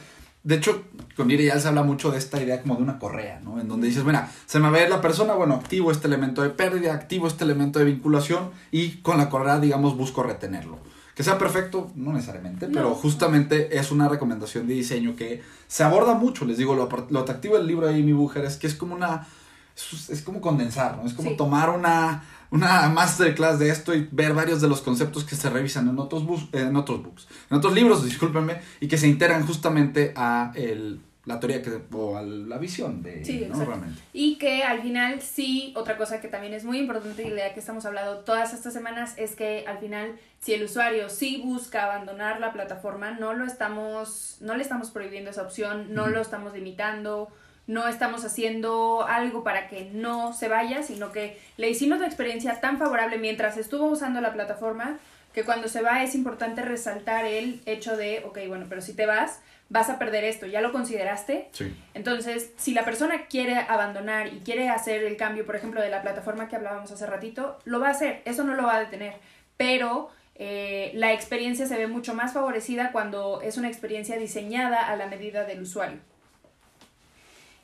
de 0.48 0.56
hecho, 0.56 0.84
con 1.18 1.30
Irial 1.30 1.60
se 1.60 1.68
habla 1.68 1.84
mucho 1.84 2.10
de 2.10 2.18
esta 2.18 2.42
idea 2.42 2.62
como 2.62 2.78
de 2.78 2.84
una 2.84 3.00
correa, 3.00 3.42
¿no? 3.44 3.60
En 3.60 3.68
donde 3.68 3.88
dices, 3.88 4.06
mira, 4.06 4.32
se 4.46 4.62
me 4.62 4.70
va 4.70 4.78
a 4.78 4.84
ir 4.84 4.90
la 4.90 5.02
persona, 5.02 5.34
bueno, 5.34 5.56
activo 5.56 5.92
este 5.92 6.08
elemento 6.08 6.42
de 6.42 6.52
pérdida, 6.52 6.94
activo 6.94 7.28
este 7.28 7.44
elemento 7.44 7.80
de 7.80 7.86
vinculación 7.86 8.52
y 8.72 9.02
con 9.02 9.18
la 9.18 9.30
correa, 9.30 9.60
digamos, 9.60 9.98
busco 9.98 10.24
retenerlo. 10.24 10.80
Que 11.16 11.24
sea 11.24 11.38
perfecto, 11.38 11.92
no 11.96 12.14
necesariamente, 12.14 12.68
pero 12.68 12.96
justamente 12.96 13.78
es 13.78 13.92
una 13.92 14.08
recomendación 14.08 14.68
de 14.68 14.76
diseño 14.76 15.18
que 15.18 15.44
se 15.68 15.84
aborda 15.84 16.14
mucho. 16.14 16.46
Les 16.46 16.58
digo, 16.58 16.76
lo, 16.76 16.88
lo 17.10 17.20
atractivo 17.20 17.58
del 17.58 17.68
libro 17.68 17.88
de 17.88 17.96
Amy 17.96 18.14
Bucher 18.14 18.46
es 18.46 18.56
que 18.56 18.68
es 18.68 18.76
como 18.76 18.96
una. 18.96 19.28
Es, 19.78 20.10
es 20.10 20.22
como 20.24 20.42
condensar, 20.42 20.98
¿no? 20.98 21.06
Es 21.06 21.14
como 21.14 21.30
Sí. 21.30 21.38
tomar 21.38 21.70
una, 21.70 22.24
una 22.52 22.90
masterclass 22.90 23.60
de 23.60 23.70
esto 23.70 23.94
y 23.94 24.08
ver 24.12 24.34
varios 24.34 24.60
de 24.62 24.68
los 24.68 24.82
conceptos 24.82 25.24
que 25.24 25.36
se 25.36 25.50
revisan 25.50 25.88
en 25.88 26.00
otros, 26.00 26.26
bus, 26.26 26.48
en 26.52 26.76
otros 26.76 27.04
books, 27.04 27.28
en 27.52 27.58
otros 27.58 27.74
libros, 27.74 28.04
discúlpenme, 28.04 28.60
y 28.80 28.88
que 28.88 28.98
se 28.98 29.08
integran 29.08 29.46
justamente 29.46 30.14
a 30.16 30.52
el, 30.56 31.00
la 31.26 31.40
teoría 31.40 31.62
que, 31.62 31.80
o 31.92 32.18
a 32.18 32.22
la 32.24 32.58
visión 32.58 33.04
de 33.04 33.24
Sí, 33.24 33.46
¿no? 33.50 33.64
Realmente. 33.64 34.00
Y 34.14 34.38
que 34.38 34.64
al 34.64 34.82
final 34.82 35.22
sí, 35.22 35.74
otra 35.76 35.98
cosa 35.98 36.22
que 36.22 36.28
también 36.30 36.54
es 36.54 36.64
muy 36.64 36.80
importante 36.80 37.22
y 37.28 37.30
de 37.30 37.36
la 37.36 37.54
que 37.54 37.60
estamos 37.60 37.86
hablando 37.86 38.20
todas 38.20 38.54
estas 38.54 38.74
semanas 38.74 39.14
es 39.18 39.36
que 39.36 39.66
al 39.68 39.78
final 39.80 40.16
si 40.40 40.54
el 40.54 40.64
usuario 40.64 41.10
sí 41.10 41.42
busca 41.46 41.84
abandonar 41.84 42.40
la 42.40 42.54
plataforma, 42.54 43.12
no 43.12 43.34
lo 43.34 43.46
estamos, 43.46 44.38
no 44.40 44.56
le 44.56 44.64
estamos 44.64 44.90
prohibiendo 44.90 45.30
esa 45.30 45.44
opción, 45.44 45.94
no 45.94 46.08
lo 46.08 46.22
estamos 46.22 46.54
limitando, 46.54 47.28
no 47.68 47.88
estamos 47.88 48.24
haciendo 48.24 49.06
algo 49.08 49.44
para 49.44 49.68
que 49.68 49.90
no 49.94 50.34
se 50.34 50.48
vaya, 50.48 50.84
sino 50.84 51.12
que 51.12 51.40
le 51.58 51.70
hicimos 51.70 52.00
la 52.00 52.08
experiencia 52.08 52.60
tan 52.60 52.78
favorable 52.78 53.18
mientras 53.18 53.58
estuvo 53.58 53.86
usando 53.86 54.22
la 54.22 54.34
plataforma 54.34 54.98
que 55.34 55.44
cuando 55.44 55.68
se 55.68 55.82
va 55.82 56.02
es 56.02 56.16
importante 56.16 56.64
resaltar 56.64 57.26
el 57.26 57.62
hecho 57.66 57.96
de, 57.96 58.24
ok, 58.26 58.40
bueno, 58.48 58.66
pero 58.68 58.82
si 58.82 58.94
te 58.94 59.06
vas, 59.06 59.42
vas 59.70 59.90
a 59.90 60.00
perder 60.00 60.24
esto, 60.24 60.48
¿ya 60.48 60.62
lo 60.62 60.72
consideraste? 60.72 61.50
Sí. 61.52 61.76
Entonces, 61.94 62.54
si 62.58 62.74
la 62.74 62.86
persona 62.86 63.28
quiere 63.28 63.56
abandonar 63.58 64.34
y 64.34 64.40
quiere 64.40 64.70
hacer 64.70 65.04
el 65.04 65.18
cambio, 65.18 65.46
por 65.46 65.56
ejemplo, 65.56 65.82
de 65.82 65.90
la 65.90 66.02
plataforma 66.02 66.48
que 66.48 66.56
hablábamos 66.56 66.92
hace 66.92 67.06
ratito, 67.06 67.60
lo 67.66 67.80
va 67.80 67.90
a 67.90 67.92
hacer, 67.92 68.22
eso 68.26 68.44
no 68.46 68.56
lo 68.56 68.64
va 68.64 68.78
a 68.78 68.80
detener, 68.80 69.14
pero 69.58 70.10
eh, 70.36 70.92
la 70.96 71.14
experiencia 71.14 71.68
se 71.68 71.78
ve 71.78 71.88
mucho 71.88 72.14
más 72.14 72.34
favorecida 72.34 72.92
cuando 72.92 73.42
es 73.42 73.58
una 73.58 73.68
experiencia 73.68 74.18
diseñada 74.18 74.88
a 74.88 74.96
la 74.96 75.08
medida 75.08 75.44
del 75.44 75.62
usuario. 75.62 76.00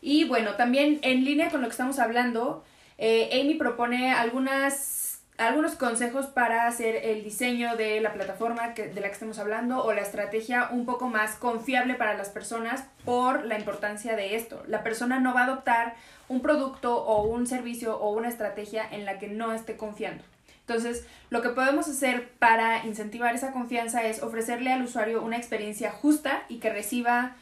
Y 0.06 0.26
bueno, 0.26 0.56
también 0.56 1.00
en 1.02 1.24
línea 1.24 1.50
con 1.50 1.62
lo 1.62 1.68
que 1.68 1.72
estamos 1.72 1.98
hablando, 1.98 2.66
eh, 2.98 3.40
Amy 3.40 3.54
propone 3.54 4.12
algunas, 4.12 5.22
algunos 5.38 5.76
consejos 5.76 6.26
para 6.26 6.68
hacer 6.68 6.98
el 7.06 7.24
diseño 7.24 7.78
de 7.78 8.02
la 8.02 8.12
plataforma 8.12 8.74
que, 8.74 8.90
de 8.90 9.00
la 9.00 9.08
que 9.08 9.14
estamos 9.14 9.40
hablando 9.40 9.82
o 9.82 9.94
la 9.94 10.02
estrategia 10.02 10.68
un 10.72 10.86
poco 10.86 11.08
más 11.08 11.38
confiable 11.38 11.94
para 11.94 12.16
las 12.16 12.28
personas 12.28 12.84
por 13.06 13.46
la 13.46 13.58
importancia 13.58 14.18
de 14.18 14.36
esto. 14.36 14.62
La 14.68 14.84
persona 14.84 15.22
no 15.22 15.34
va 15.34 15.44
a 15.44 15.46
adoptar 15.46 15.96
un 16.28 16.42
producto 16.42 16.98
o 16.98 17.24
un 17.24 17.48
servicio 17.48 17.98
o 17.98 18.12
una 18.12 18.28
estrategia 18.28 18.86
en 18.92 19.06
la 19.06 19.20
que 19.20 19.30
no 19.30 19.54
esté 19.54 19.78
confiando. 19.78 20.22
Entonces, 20.68 21.08
lo 21.30 21.42
que 21.42 21.50
podemos 21.50 21.88
hacer 21.88 22.28
para 22.40 22.86
incentivar 22.86 23.34
esa 23.36 23.54
confianza 23.54 24.04
es 24.04 24.22
ofrecerle 24.22 24.74
al 24.74 24.84
usuario 24.84 25.24
una 25.24 25.38
experiencia 25.38 25.92
justa 25.92 26.44
y 26.50 26.58
que 26.58 26.74
reciba 26.74 27.38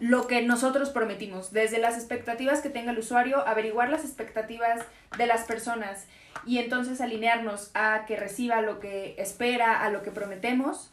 lo 0.00 0.26
que 0.26 0.42
nosotros 0.42 0.90
prometimos, 0.90 1.52
desde 1.52 1.78
las 1.78 1.96
expectativas 1.96 2.60
que 2.60 2.70
tenga 2.70 2.92
el 2.92 2.98
usuario, 2.98 3.46
averiguar 3.46 3.90
las 3.90 4.04
expectativas 4.04 4.84
de 5.16 5.26
las 5.26 5.44
personas 5.44 6.06
y 6.46 6.58
entonces 6.58 7.00
alinearnos 7.00 7.70
a 7.74 8.04
que 8.06 8.16
reciba 8.16 8.60
lo 8.60 8.80
que 8.80 9.14
espera, 9.18 9.84
a 9.84 9.90
lo 9.90 10.02
que 10.02 10.10
prometemos, 10.10 10.90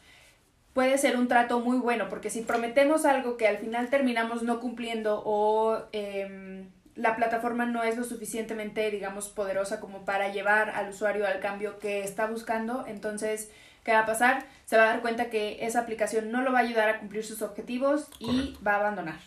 puede 0.74 0.98
ser 0.98 1.18
un 1.18 1.28
trato 1.28 1.60
muy 1.60 1.78
bueno, 1.78 2.10
porque 2.10 2.30
si 2.30 2.42
prometemos 2.42 3.06
algo 3.06 3.38
que 3.38 3.48
al 3.48 3.58
final 3.58 3.90
terminamos 3.90 4.44
no 4.44 4.60
cumpliendo 4.60 5.22
o 5.26 5.84
em, 5.92 6.70
la 6.96 7.16
plataforma 7.16 7.66
no 7.66 7.84
es 7.84 7.98
lo 7.98 8.04
suficientemente, 8.04 8.90
digamos, 8.92 9.30
poderosa 9.30 9.80
como 9.80 10.06
para 10.06 10.32
llevar 10.32 10.70
al 10.72 10.90
usuario 10.90 11.28
al 11.28 11.40
cambio 11.40 11.80
que 11.80 12.04
está 12.04 12.28
buscando, 12.28 12.86
entonces, 12.88 13.50
¿qué 13.84 13.92
va 13.92 14.00
a 14.00 14.06
pasar? 14.06 14.46
Se 14.66 14.78
va 14.78 14.84
a 14.84 14.88
dar 14.88 15.02
cuenta 15.02 15.30
que 15.30 15.66
esa 15.66 15.80
aplicación 15.80 16.32
no 16.32 16.42
lo 16.42 16.52
va 16.52 16.60
a 16.60 16.64
ayudar 16.64 16.90
a 16.90 17.00
cumplir 17.00 17.26
sus 17.26 17.42
objetivos 17.42 18.08
y 18.20 18.58
va 18.66 18.74
a 18.74 18.80
abandonar. 18.80 19.20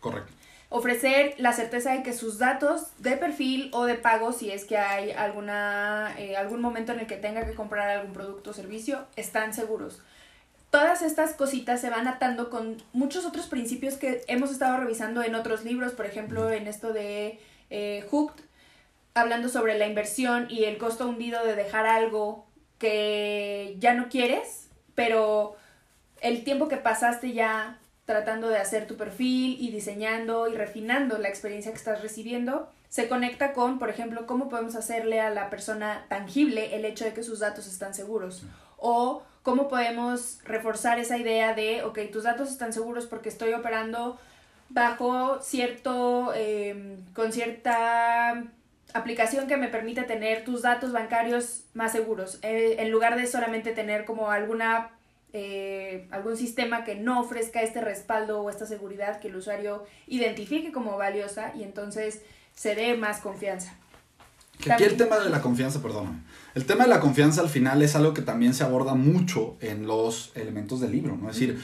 Correcto. 0.00 0.32
Ofrecer 0.68 1.34
la 1.36 1.52
certeza 1.52 1.92
de 1.92 2.02
que 2.02 2.14
sus 2.14 2.38
datos 2.38 2.86
de 2.98 3.18
perfil 3.18 3.68
o 3.74 3.84
de 3.84 3.94
pago, 3.94 4.32
si 4.32 4.50
es 4.50 4.64
que 4.64 4.78
hay 4.78 5.10
alguna, 5.10 6.14
eh, 6.16 6.34
algún 6.34 6.62
momento 6.62 6.92
en 6.92 7.00
el 7.00 7.06
que 7.06 7.16
tenga 7.16 7.44
que 7.44 7.54
comprar 7.54 7.90
algún 7.90 8.14
producto 8.14 8.50
o 8.50 8.54
servicio, 8.54 9.04
están 9.16 9.52
seguros. 9.52 10.00
Todas 10.70 11.02
estas 11.02 11.34
cositas 11.34 11.82
se 11.82 11.90
van 11.90 12.08
atando 12.08 12.48
con 12.48 12.82
muchos 12.94 13.26
otros 13.26 13.48
principios 13.48 13.96
que 13.96 14.24
hemos 14.28 14.50
estado 14.50 14.78
revisando 14.78 15.22
en 15.22 15.34
otros 15.34 15.62
libros, 15.62 15.92
por 15.92 16.06
ejemplo, 16.06 16.50
en 16.50 16.66
esto 16.66 16.94
de 16.94 17.38
eh, 17.68 18.06
Hooked, 18.10 18.42
hablando 19.12 19.50
sobre 19.50 19.76
la 19.76 19.86
inversión 19.86 20.46
y 20.48 20.64
el 20.64 20.78
costo 20.78 21.06
hundido 21.06 21.44
de 21.44 21.54
dejar 21.54 21.84
algo 21.84 22.46
que 22.82 23.76
ya 23.78 23.94
no 23.94 24.08
quieres, 24.08 24.68
pero 24.96 25.54
el 26.20 26.42
tiempo 26.42 26.66
que 26.66 26.78
pasaste 26.78 27.32
ya 27.32 27.78
tratando 28.06 28.48
de 28.48 28.58
hacer 28.58 28.88
tu 28.88 28.96
perfil 28.96 29.56
y 29.60 29.70
diseñando 29.70 30.48
y 30.48 30.56
refinando 30.56 31.16
la 31.18 31.28
experiencia 31.28 31.70
que 31.70 31.78
estás 31.78 32.02
recibiendo, 32.02 32.68
se 32.88 33.06
conecta 33.06 33.52
con, 33.52 33.78
por 33.78 33.88
ejemplo, 33.88 34.26
cómo 34.26 34.48
podemos 34.48 34.74
hacerle 34.74 35.20
a 35.20 35.30
la 35.30 35.48
persona 35.48 36.06
tangible 36.08 36.74
el 36.74 36.84
hecho 36.84 37.04
de 37.04 37.14
que 37.14 37.22
sus 37.22 37.38
datos 37.38 37.68
están 37.68 37.94
seguros. 37.94 38.42
O 38.78 39.22
cómo 39.44 39.68
podemos 39.68 40.40
reforzar 40.42 40.98
esa 40.98 41.16
idea 41.18 41.54
de, 41.54 41.84
ok, 41.84 42.00
tus 42.12 42.24
datos 42.24 42.50
están 42.50 42.72
seguros 42.72 43.06
porque 43.06 43.28
estoy 43.28 43.52
operando 43.52 44.18
bajo 44.70 45.40
cierto, 45.40 46.34
em, 46.34 46.96
con 47.14 47.32
cierta 47.32 48.42
aplicación 48.92 49.46
que 49.46 49.56
me 49.56 49.68
permite 49.68 50.02
tener 50.02 50.44
tus 50.44 50.62
datos 50.62 50.90
bancarios 50.90 51.61
más 51.74 51.92
seguros, 51.92 52.38
eh, 52.42 52.76
en 52.78 52.90
lugar 52.90 53.16
de 53.16 53.26
solamente 53.26 53.72
tener 53.72 54.04
como 54.04 54.30
alguna 54.30 54.90
eh, 55.34 56.06
algún 56.10 56.36
sistema 56.36 56.84
que 56.84 56.94
no 56.94 57.20
ofrezca 57.20 57.62
este 57.62 57.80
respaldo 57.80 58.42
o 58.42 58.50
esta 58.50 58.66
seguridad 58.66 59.18
que 59.18 59.28
el 59.28 59.36
usuario 59.36 59.86
identifique 60.06 60.72
como 60.72 60.98
valiosa 60.98 61.52
y 61.56 61.62
entonces 61.62 62.20
se 62.54 62.74
dé 62.74 62.94
más 62.98 63.20
confianza. 63.20 63.74
Que 64.62 64.72
aquí 64.72 64.84
el 64.84 64.96
tema 64.96 65.18
de 65.18 65.28
la 65.28 65.42
confianza, 65.42 65.82
perdón. 65.82 66.22
El 66.54 66.66
tema 66.66 66.84
de 66.84 66.90
la 66.90 67.00
confianza 67.00 67.40
al 67.40 67.48
final 67.48 67.82
es 67.82 67.96
algo 67.96 68.14
que 68.14 68.22
también 68.22 68.54
se 68.54 68.62
aborda 68.62 68.94
mucho 68.94 69.56
en 69.60 69.86
los 69.86 70.30
elementos 70.34 70.80
del 70.80 70.92
libro, 70.92 71.16
¿no? 71.16 71.30
Es 71.30 71.36
decir, 71.36 71.60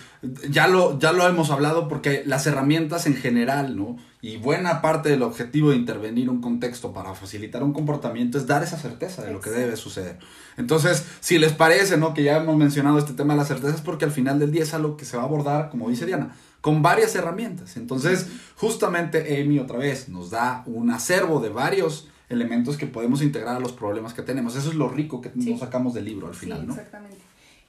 ya 0.51 0.67
lo, 0.67 0.99
ya 0.99 1.13
lo 1.13 1.29
hemos 1.29 1.51
hablado 1.51 1.87
porque 1.87 2.23
las 2.27 2.47
herramientas 2.47 3.07
en 3.07 3.15
general, 3.15 3.77
¿no? 3.77 3.99
Y 4.21 4.39
buena 4.39 4.83
parte 4.83 5.11
del 5.11 5.23
objetivo 5.23 5.71
de 5.71 5.77
intervenir 5.77 6.29
un 6.29 6.41
contexto 6.41 6.93
para 6.93 7.15
facilitar 7.15 7.63
un 7.63 7.73
comportamiento 7.73 8.37
es 8.37 8.47
dar 8.49 8.65
esa 8.65 8.79
certeza 8.79 9.23
de 9.23 9.33
lo 9.33 9.41
que 9.41 9.51
debe 9.51 9.77
suceder. 9.77 10.19
Entonces, 10.57 11.05
si 11.21 11.39
les 11.39 11.53
parece, 11.53 11.99
¿no? 11.99 12.15
Que 12.15 12.25
ya 12.25 12.39
hemos 12.39 12.57
mencionado 12.57 12.99
este 12.99 13.13
tema 13.13 13.35
de 13.35 13.39
las 13.39 13.49
certezas 13.49 13.81
porque 13.81 14.07
al 14.07 14.11
final 14.11 14.41
del 14.41 14.51
día 14.51 14.65
es 14.65 14.75
algo 14.75 14.97
que 14.97 15.05
se 15.05 15.17
va 15.17 15.23
a 15.23 15.27
abordar, 15.27 15.71
como 15.71 15.89
dice 15.89 16.05
Diana, 16.05 16.35
con 16.61 16.83
varias 16.83 17.15
herramientas. 17.15 17.77
Entonces, 17.77 18.27
justamente 18.57 19.41
Amy 19.41 19.59
otra 19.61 19.79
vez 19.79 20.09
nos 20.09 20.31
da 20.31 20.65
un 20.67 20.91
acervo 20.91 21.41
de 21.41 21.51
varios 21.51 22.09
elementos 22.29 22.77
que 22.77 22.87
podemos 22.87 23.23
integrar 23.23 23.57
a 23.57 23.61
los 23.61 23.73
problemas 23.73 24.15
que 24.15 24.23
tenemos. 24.23 24.57
Eso 24.57 24.71
es 24.71 24.75
lo 24.75 24.89
rico 24.89 25.21
que 25.21 25.31
nos 25.35 25.61
sacamos 25.61 25.95
del 25.95 26.05
libro 26.05 26.29
al 26.29 26.35
final, 26.35 26.67
¿no? 26.67 26.75
Exactamente. 26.75 27.19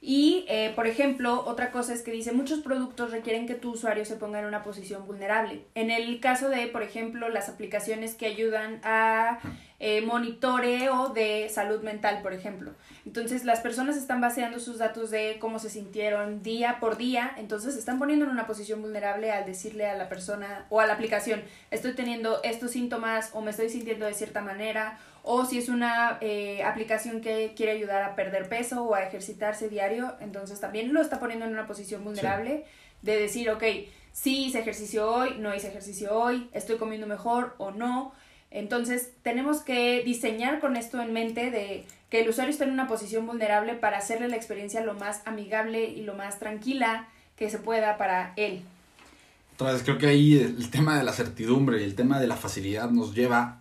Y, 0.01 0.46
eh, 0.48 0.72
por 0.75 0.88
ejemplo, 0.88 1.44
otra 1.46 1.72
cosa 1.72 1.94
es 1.94 2.04
que 2.04 2.12
dice, 2.12 2.32
muchos 2.32 2.60
productos 2.60 3.12
requieren 3.12 3.48
que 3.48 3.56
tu 3.56 3.72
usuario 3.72 4.06
se 4.06 4.16
ponga 4.16 4.39
en 4.39 4.46
una 4.46 4.63
posición 4.63 5.06
vulnerable. 5.06 5.66
En 5.75 5.92
el 5.92 6.22
caso 6.22 6.48
de, 6.48 6.68
por 6.68 6.84
ejemplo, 6.84 7.28
las 7.28 7.50
aplicaciones 7.50 8.16
que 8.16 8.25
ayudan 8.25 8.80
a 8.84 9.39
eh, 9.79 10.01
monitoreo 10.01 11.09
de 11.09 11.50
salud 11.50 11.81
mental, 11.81 12.21
por 12.21 12.33
ejemplo. 12.33 12.74
Entonces, 13.05 13.45
las 13.45 13.62
personas 13.62 13.98
están 13.98 14.19
baseando 14.21 14.59
sus 14.59 14.77
datos 14.77 15.09
de 15.09 15.38
cómo 15.39 15.59
se 15.59 15.69
sintieron 15.69 16.43
día 16.43 16.77
por 16.79 16.98
día, 16.98 17.33
entonces 17.38 17.74
se 17.74 17.79
están 17.79 17.98
poniendo 17.98 18.25
en 18.25 18.31
una 18.31 18.45
posición 18.45 18.81
vulnerable 18.81 19.31
al 19.31 19.45
decirle 19.45 19.88
a 19.88 19.95
la 19.95 20.09
persona 20.09 20.65
o 20.69 20.79
a 20.79 20.86
la 20.86 20.93
aplicación, 20.93 21.41
estoy 21.71 21.93
teniendo 21.93 22.41
estos 22.43 22.71
síntomas 22.71 23.29
o 23.33 23.41
me 23.41 23.51
estoy 23.51 23.69
sintiendo 23.69 24.05
de 24.05 24.13
cierta 24.13 24.41
manera 24.41 25.00
o 25.24 25.45
si 25.45 25.57
es 25.57 25.69
una 25.69 26.17
eh, 26.21 26.63
aplicación 26.63 27.21
que 27.21 27.53
quiere 27.55 27.74
ayudar 27.74 28.03
a 28.03 28.15
perder 28.15 28.50
peso 28.50 28.83
o 28.83 28.95
a 28.95 29.03
ejercitarse 29.03 29.69
diario, 29.69 30.15
entonces 30.21 30.59
también 30.59 30.93
lo 30.93 31.01
está 31.01 31.19
poniendo 31.19 31.45
en 31.45 31.51
una 31.51 31.67
posición 31.67 32.03
vulnerable 32.03 32.65
de 33.01 33.19
decir, 33.19 33.50
ok, 33.50 33.63
sí 34.12 34.45
hice 34.45 34.59
ejercicio 34.59 35.09
hoy, 35.09 35.36
no 35.38 35.53
hice 35.53 35.67
ejercicio 35.67 36.17
hoy, 36.17 36.50
estoy 36.53 36.77
comiendo 36.77 37.07
mejor 37.07 37.55
o 37.57 37.71
no. 37.71 38.13
Entonces 38.51 39.12
tenemos 39.22 39.62
que 39.62 40.03
diseñar 40.03 40.60
con 40.60 40.75
esto 40.75 41.01
en 41.01 41.13
mente 41.13 41.51
de 41.51 41.86
que 42.10 42.22
el 42.22 42.29
usuario 42.29 42.51
está 42.51 42.63
en 42.63 42.72
una 42.72 42.88
posición 42.88 43.27
vulnerable 43.27 43.75
para 43.75 44.00
hacerle 44.00 44.27
la 44.27 44.36
experiencia 44.36 44.84
lo 44.84 44.96
más 44.96 45.22
amigable 45.25 45.86
y 45.86 46.01
lo 46.01 46.15
más 46.15 46.39
tranquila 46.39 47.08
que 47.36 47.50
se 47.50 47.60
pueda 47.60 47.98
para 47.98 48.34
él. 48.36 48.62
Entonces 49.51 49.84
creo 49.84 49.98
que 49.98 50.08
ahí 50.08 50.38
el 50.39 50.70
tema 50.72 50.98
de 50.98 51.03
la 51.03 51.13
certidumbre 51.13 51.82
y 51.82 51.84
el 51.84 51.94
tema 51.94 52.20
de 52.20 52.27
la 52.27 52.38
facilidad 52.38 52.89
nos 52.89 53.13
lleva 53.13 53.60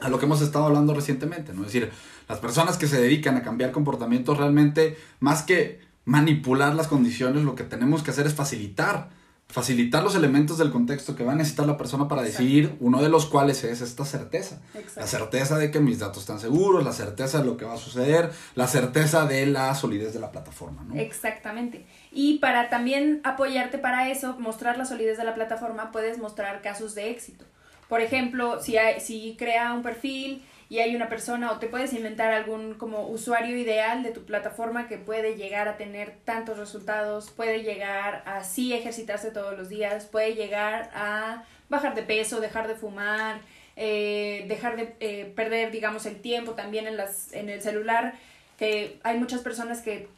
a 0.00 0.08
lo 0.08 0.18
que 0.18 0.26
hemos 0.26 0.40
estado 0.40 0.66
hablando 0.66 0.94
recientemente, 0.94 1.52
¿no? 1.52 1.62
Es 1.64 1.72
decir, 1.72 1.90
las 2.28 2.38
personas 2.38 2.78
que 2.78 2.86
se 2.86 3.00
dedican 3.00 3.36
a 3.36 3.42
cambiar 3.42 3.72
comportamientos 3.72 4.38
realmente, 4.38 4.96
más 5.20 5.42
que 5.42 5.80
manipular 6.04 6.74
las 6.74 6.88
condiciones, 6.88 7.42
lo 7.42 7.54
que 7.54 7.64
tenemos 7.64 8.02
que 8.02 8.10
hacer 8.10 8.26
es 8.26 8.34
facilitar, 8.34 9.10
facilitar 9.52 10.02
los 10.02 10.14
elementos 10.14 10.56
del 10.56 10.70
contexto 10.70 11.14
que 11.14 11.24
va 11.24 11.32
a 11.32 11.34
necesitar 11.34 11.66
la 11.66 11.76
persona 11.76 12.08
para 12.08 12.22
decidir, 12.22 12.74
uno 12.80 13.02
de 13.02 13.10
los 13.10 13.26
cuales 13.26 13.62
es 13.64 13.82
esta 13.82 14.06
certeza. 14.06 14.62
La 14.96 15.06
certeza 15.06 15.58
de 15.58 15.70
que 15.70 15.78
mis 15.78 15.98
datos 15.98 16.22
están 16.22 16.40
seguros, 16.40 16.82
la 16.82 16.92
certeza 16.92 17.40
de 17.40 17.44
lo 17.44 17.58
que 17.58 17.66
va 17.66 17.74
a 17.74 17.76
suceder, 17.76 18.30
la 18.54 18.66
certeza 18.66 19.26
de 19.26 19.44
la 19.44 19.74
solidez 19.74 20.14
de 20.14 20.20
la 20.20 20.32
plataforma, 20.32 20.84
¿no? 20.84 20.98
Exactamente. 20.98 21.84
Y 22.10 22.38
para 22.38 22.70
también 22.70 23.20
apoyarte 23.24 23.76
para 23.76 24.08
eso, 24.10 24.36
mostrar 24.38 24.78
la 24.78 24.86
solidez 24.86 25.18
de 25.18 25.24
la 25.24 25.34
plataforma, 25.34 25.92
puedes 25.92 26.16
mostrar 26.16 26.62
casos 26.62 26.94
de 26.94 27.10
éxito. 27.10 27.44
Por 27.90 28.00
ejemplo, 28.00 28.58
si, 28.62 28.78
hay, 28.78 29.00
si 29.00 29.36
crea 29.38 29.74
un 29.74 29.82
perfil 29.82 30.42
y 30.72 30.80
hay 30.80 30.96
una 30.96 31.10
persona 31.10 31.52
o 31.52 31.58
te 31.58 31.66
puedes 31.66 31.92
inventar 31.92 32.32
algún 32.32 32.72
como 32.72 33.06
usuario 33.06 33.58
ideal 33.58 34.02
de 34.02 34.10
tu 34.10 34.24
plataforma 34.24 34.88
que 34.88 34.96
puede 34.96 35.36
llegar 35.36 35.68
a 35.68 35.76
tener 35.76 36.16
tantos 36.24 36.56
resultados, 36.56 37.28
puede 37.28 37.62
llegar 37.62 38.22
a 38.24 38.42
sí 38.42 38.72
ejercitarse 38.72 39.30
todos 39.32 39.54
los 39.54 39.68
días, 39.68 40.06
puede 40.06 40.34
llegar 40.34 40.90
a 40.94 41.44
bajar 41.68 41.94
de 41.94 42.02
peso, 42.02 42.40
dejar 42.40 42.68
de 42.68 42.74
fumar, 42.74 43.42
eh, 43.76 44.46
dejar 44.48 44.76
de 44.76 44.96
eh, 45.00 45.30
perder, 45.36 45.72
digamos, 45.72 46.06
el 46.06 46.22
tiempo 46.22 46.52
también 46.52 46.86
en, 46.86 46.96
las, 46.96 47.34
en 47.34 47.50
el 47.50 47.60
celular, 47.60 48.14
que 48.56 48.98
hay 49.02 49.18
muchas 49.18 49.42
personas 49.42 49.82
que 49.82 50.08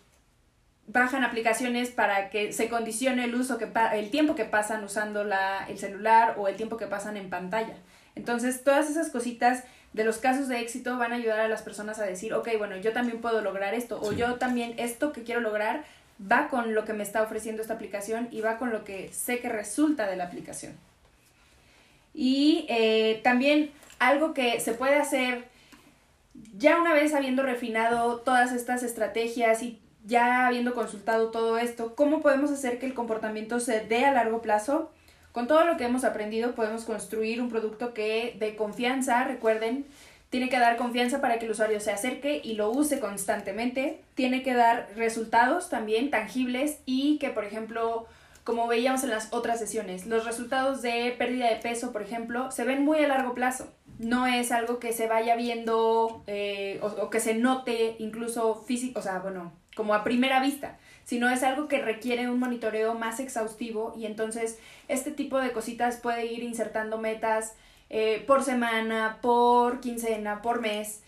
bajan 0.86 1.24
aplicaciones 1.24 1.90
para 1.90 2.30
que 2.30 2.52
se 2.52 2.68
condicione 2.68 3.24
el 3.24 3.34
uso 3.34 3.58
que 3.58 3.68
el 3.94 4.08
tiempo 4.12 4.36
que 4.36 4.44
pasan 4.44 4.84
usando 4.84 5.24
la, 5.24 5.66
el 5.68 5.78
celular 5.78 6.36
o 6.38 6.46
el 6.46 6.54
tiempo 6.54 6.76
que 6.76 6.86
pasan 6.86 7.16
en 7.16 7.28
pantalla. 7.28 7.74
Entonces, 8.14 8.62
todas 8.62 8.88
esas 8.88 9.10
cositas 9.10 9.64
de 9.94 10.04
los 10.04 10.18
casos 10.18 10.48
de 10.48 10.60
éxito 10.60 10.98
van 10.98 11.12
a 11.12 11.16
ayudar 11.16 11.40
a 11.40 11.48
las 11.48 11.62
personas 11.62 12.00
a 12.00 12.04
decir, 12.04 12.34
ok, 12.34 12.48
bueno, 12.58 12.76
yo 12.76 12.92
también 12.92 13.20
puedo 13.20 13.40
lograr 13.40 13.74
esto, 13.74 14.00
o 14.02 14.12
yo 14.12 14.34
también 14.34 14.74
esto 14.76 15.12
que 15.12 15.22
quiero 15.22 15.40
lograr 15.40 15.84
va 16.20 16.48
con 16.48 16.74
lo 16.74 16.84
que 16.84 16.92
me 16.92 17.04
está 17.04 17.22
ofreciendo 17.22 17.62
esta 17.62 17.74
aplicación 17.74 18.28
y 18.30 18.40
va 18.40 18.58
con 18.58 18.70
lo 18.70 18.84
que 18.84 19.12
sé 19.12 19.38
que 19.38 19.48
resulta 19.48 20.08
de 20.08 20.16
la 20.16 20.24
aplicación. 20.24 20.74
Y 22.12 22.66
eh, 22.68 23.20
también 23.22 23.70
algo 24.00 24.34
que 24.34 24.60
se 24.60 24.74
puede 24.74 24.96
hacer 24.96 25.44
ya 26.56 26.80
una 26.80 26.92
vez 26.92 27.14
habiendo 27.14 27.44
refinado 27.44 28.18
todas 28.18 28.52
estas 28.52 28.82
estrategias 28.82 29.62
y 29.62 29.80
ya 30.04 30.48
habiendo 30.48 30.74
consultado 30.74 31.30
todo 31.30 31.56
esto, 31.56 31.94
¿cómo 31.94 32.20
podemos 32.20 32.50
hacer 32.50 32.80
que 32.80 32.86
el 32.86 32.94
comportamiento 32.94 33.60
se 33.60 33.80
dé 33.80 34.04
a 34.04 34.12
largo 34.12 34.42
plazo? 34.42 34.90
Con 35.34 35.48
todo 35.48 35.64
lo 35.64 35.76
que 35.76 35.82
hemos 35.82 36.04
aprendido 36.04 36.54
podemos 36.54 36.84
construir 36.84 37.42
un 37.42 37.48
producto 37.48 37.92
que 37.92 38.36
de 38.38 38.54
confianza, 38.54 39.24
recuerden, 39.24 39.84
tiene 40.30 40.48
que 40.48 40.60
dar 40.60 40.76
confianza 40.76 41.20
para 41.20 41.40
que 41.40 41.46
el 41.46 41.50
usuario 41.50 41.80
se 41.80 41.90
acerque 41.90 42.40
y 42.44 42.54
lo 42.54 42.70
use 42.70 43.00
constantemente, 43.00 44.00
tiene 44.14 44.44
que 44.44 44.54
dar 44.54 44.90
resultados 44.94 45.70
también 45.70 46.08
tangibles 46.08 46.78
y 46.86 47.18
que, 47.18 47.30
por 47.30 47.44
ejemplo, 47.44 48.06
como 48.44 48.68
veíamos 48.68 49.02
en 49.02 49.10
las 49.10 49.32
otras 49.32 49.58
sesiones, 49.58 50.06
los 50.06 50.24
resultados 50.24 50.82
de 50.82 51.12
pérdida 51.18 51.50
de 51.50 51.56
peso, 51.56 51.90
por 51.90 52.02
ejemplo, 52.02 52.52
se 52.52 52.62
ven 52.62 52.84
muy 52.84 52.98
a 53.02 53.08
largo 53.08 53.34
plazo. 53.34 53.66
No 53.98 54.28
es 54.28 54.52
algo 54.52 54.78
que 54.78 54.92
se 54.92 55.08
vaya 55.08 55.34
viendo 55.34 56.22
eh, 56.28 56.78
o, 56.80 56.86
o, 56.86 57.10
que 57.10 57.18
se 57.18 57.34
note 57.34 57.96
incluso 57.98 58.54
físico, 58.54 59.00
o 59.00 59.02
sea, 59.02 59.18
bueno, 59.18 59.52
como 59.74 59.94
a 59.94 60.04
primera 60.04 60.38
vista, 60.38 60.78
sino 61.04 61.28
es 61.28 61.42
algo 61.42 61.68
que 61.68 61.80
requiere 61.80 62.28
un 62.28 62.38
monitoreo 62.38 62.94
más 62.94 63.20
exhaustivo 63.20 63.94
y 63.96 64.06
entonces 64.06 64.58
este 64.88 65.10
tipo 65.10 65.38
de 65.38 65.52
cositas 65.52 65.98
puede 65.98 66.26
ir 66.26 66.42
insertando 66.42 66.98
metas 66.98 67.54
eh, 67.90 68.24
por 68.26 68.42
semana, 68.42 69.18
por 69.20 69.80
quincena, 69.80 70.42
por 70.42 70.60
mes, 70.60 71.02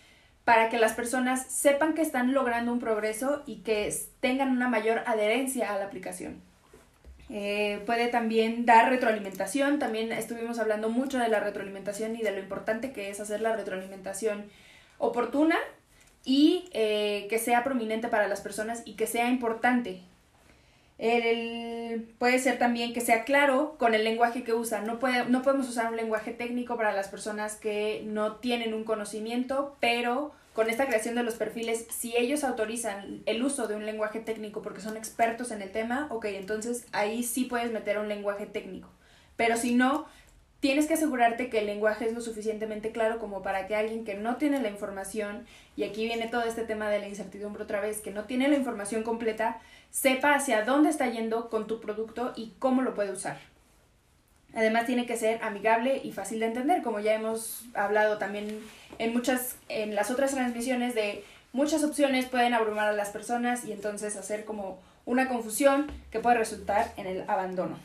para 0.45 0.69
que 0.69 0.79
las 0.79 0.93
personas 0.93 1.45
sepan 1.47 1.93
que 1.93 2.01
están 2.01 2.33
logrando 2.33 2.71
un 2.71 2.79
progreso 2.79 3.43
y 3.45 3.57
que 3.57 3.93
tengan 4.21 4.51
una 4.51 4.69
mayor 4.69 5.03
adherencia 5.05 5.73
a 5.73 5.77
la 5.77 5.85
aplicación. 5.85 6.41
Eh, 7.29 7.83
puede 7.85 8.07
también 8.07 8.65
dar 8.65 8.89
retroalimentación, 8.89 9.79
también 9.79 10.13
estuvimos 10.13 10.59
hablando 10.59 10.87
mucho 10.87 11.17
de 11.17 11.27
la 11.27 11.41
retroalimentación 11.41 12.15
y 12.15 12.21
de 12.21 12.31
lo 12.31 12.39
importante 12.39 12.93
que 12.93 13.09
es 13.09 13.19
hacer 13.19 13.41
la 13.41 13.55
retroalimentación 13.57 14.45
oportuna 14.97 15.57
y 16.27 16.65
eh, 16.73 17.25
que 17.29 17.39
sea 17.39 17.63
prominente 17.63 18.09
para 18.09 18.27
las 18.27 18.41
personas 18.41 18.81
y 18.83 18.95
que 18.95 19.07
sea 19.07 19.29
importante. 19.29 20.01
puede 22.19 22.39
ser 22.39 22.59
también 22.59 22.93
que 22.93 22.99
sea 22.99 23.23
claro 23.23 23.75
con 23.79 23.93
el 23.93 24.03
lenguaje 24.03 24.43
que 24.43 24.53
usa. 24.53 24.81
No, 24.81 24.99
puede, 24.99 25.25
no 25.25 25.41
podemos 25.41 25.69
usar 25.69 25.89
un 25.89 25.95
lenguaje 25.95 26.33
técnico 26.33 26.75
para 26.75 26.91
las 26.91 27.07
personas 27.07 27.55
que 27.55 28.03
no 28.05 28.35
tienen 28.35 28.73
un 28.73 28.83
conocimiento, 28.83 29.77
pero 29.79 30.33
con 30.51 30.69
esta 30.69 30.85
creación 30.85 31.15
de 31.15 31.23
los 31.23 31.35
perfiles, 31.35 31.87
si 31.97 32.17
ellos 32.17 32.43
autorizan 32.43 33.21
el 33.25 33.41
uso 33.41 33.67
de 33.67 33.77
un 33.77 33.85
lenguaje 33.85 34.19
técnico 34.19 34.61
porque 34.61 34.81
son 34.81 34.97
expertos 34.97 35.51
en 35.51 35.61
el 35.61 35.71
tema, 35.71 36.07
ok, 36.09 36.25
entonces 36.25 36.87
ahí 36.91 37.23
sí 37.23 37.45
puedes 37.45 37.71
meter 37.71 37.99
un 37.99 38.09
lenguaje 38.09 38.47
técnico. 38.47 38.89
Pero 39.37 39.55
si 39.55 39.75
no, 39.75 40.07
tienes 40.59 40.87
que 40.87 40.95
asegurarte 40.95 41.49
que 41.49 41.59
el 41.59 41.67
lenguaje 41.67 42.05
es 42.05 42.13
lo 42.13 42.21
suficientemente 42.21 42.91
claro 42.91 43.19
como 43.19 43.41
para 43.41 43.67
que 43.67 43.75
alguien 43.75 44.05
que 44.05 44.15
no 44.15 44.37
tiene 44.37 44.61
la 44.61 44.69
información, 44.69 45.45
y 45.75 45.83
aquí 45.83 46.05
viene 46.05 46.27
todo 46.27 46.43
este 46.43 46.63
tema 46.63 46.89
de 46.89 46.99
la 46.99 47.07
incertidumbre 47.07 47.63
otra 47.63 47.79
vez, 47.79 48.01
que 48.01 48.11
no 48.11 48.25
tiene 48.25 48.47
la 48.47 48.55
información 48.55 49.03
completa, 49.03 49.59
sepa 49.91 50.33
hacia 50.33 50.63
dónde 50.63 50.89
está 50.89 51.07
yendo 51.07 51.49
con 51.49 51.67
tu 51.67 51.79
producto 51.79 52.33
y 52.35 52.53
cómo 52.59 52.81
lo 52.81 52.95
puede 52.95 53.11
usar. 53.11 53.37
Además 54.53 54.85
tiene 54.85 55.05
que 55.05 55.17
ser 55.17 55.43
amigable 55.43 56.01
y 56.03 56.11
fácil 56.11 56.39
de 56.39 56.47
entender, 56.47 56.81
como 56.81 56.99
ya 56.99 57.13
hemos 57.13 57.65
hablado 57.75 58.17
también 58.17 58.59
en 58.97 59.13
muchas 59.13 59.57
en 59.69 59.93
las 59.93 60.09
otras 60.09 60.31
transmisiones 60.31 60.95
de 60.95 61.23
muchas 61.53 61.83
opciones 61.83 62.25
pueden 62.25 62.53
abrumar 62.53 62.87
a 62.87 62.93
las 62.93 63.09
personas 63.09 63.65
y 63.65 63.71
entonces 63.71 64.15
hacer 64.15 64.45
como 64.45 64.79
una 65.05 65.27
confusión 65.27 65.87
que 66.11 66.19
puede 66.19 66.37
resultar 66.37 66.91
en 66.97 67.07
el 67.07 67.23
abandono. 67.27 67.77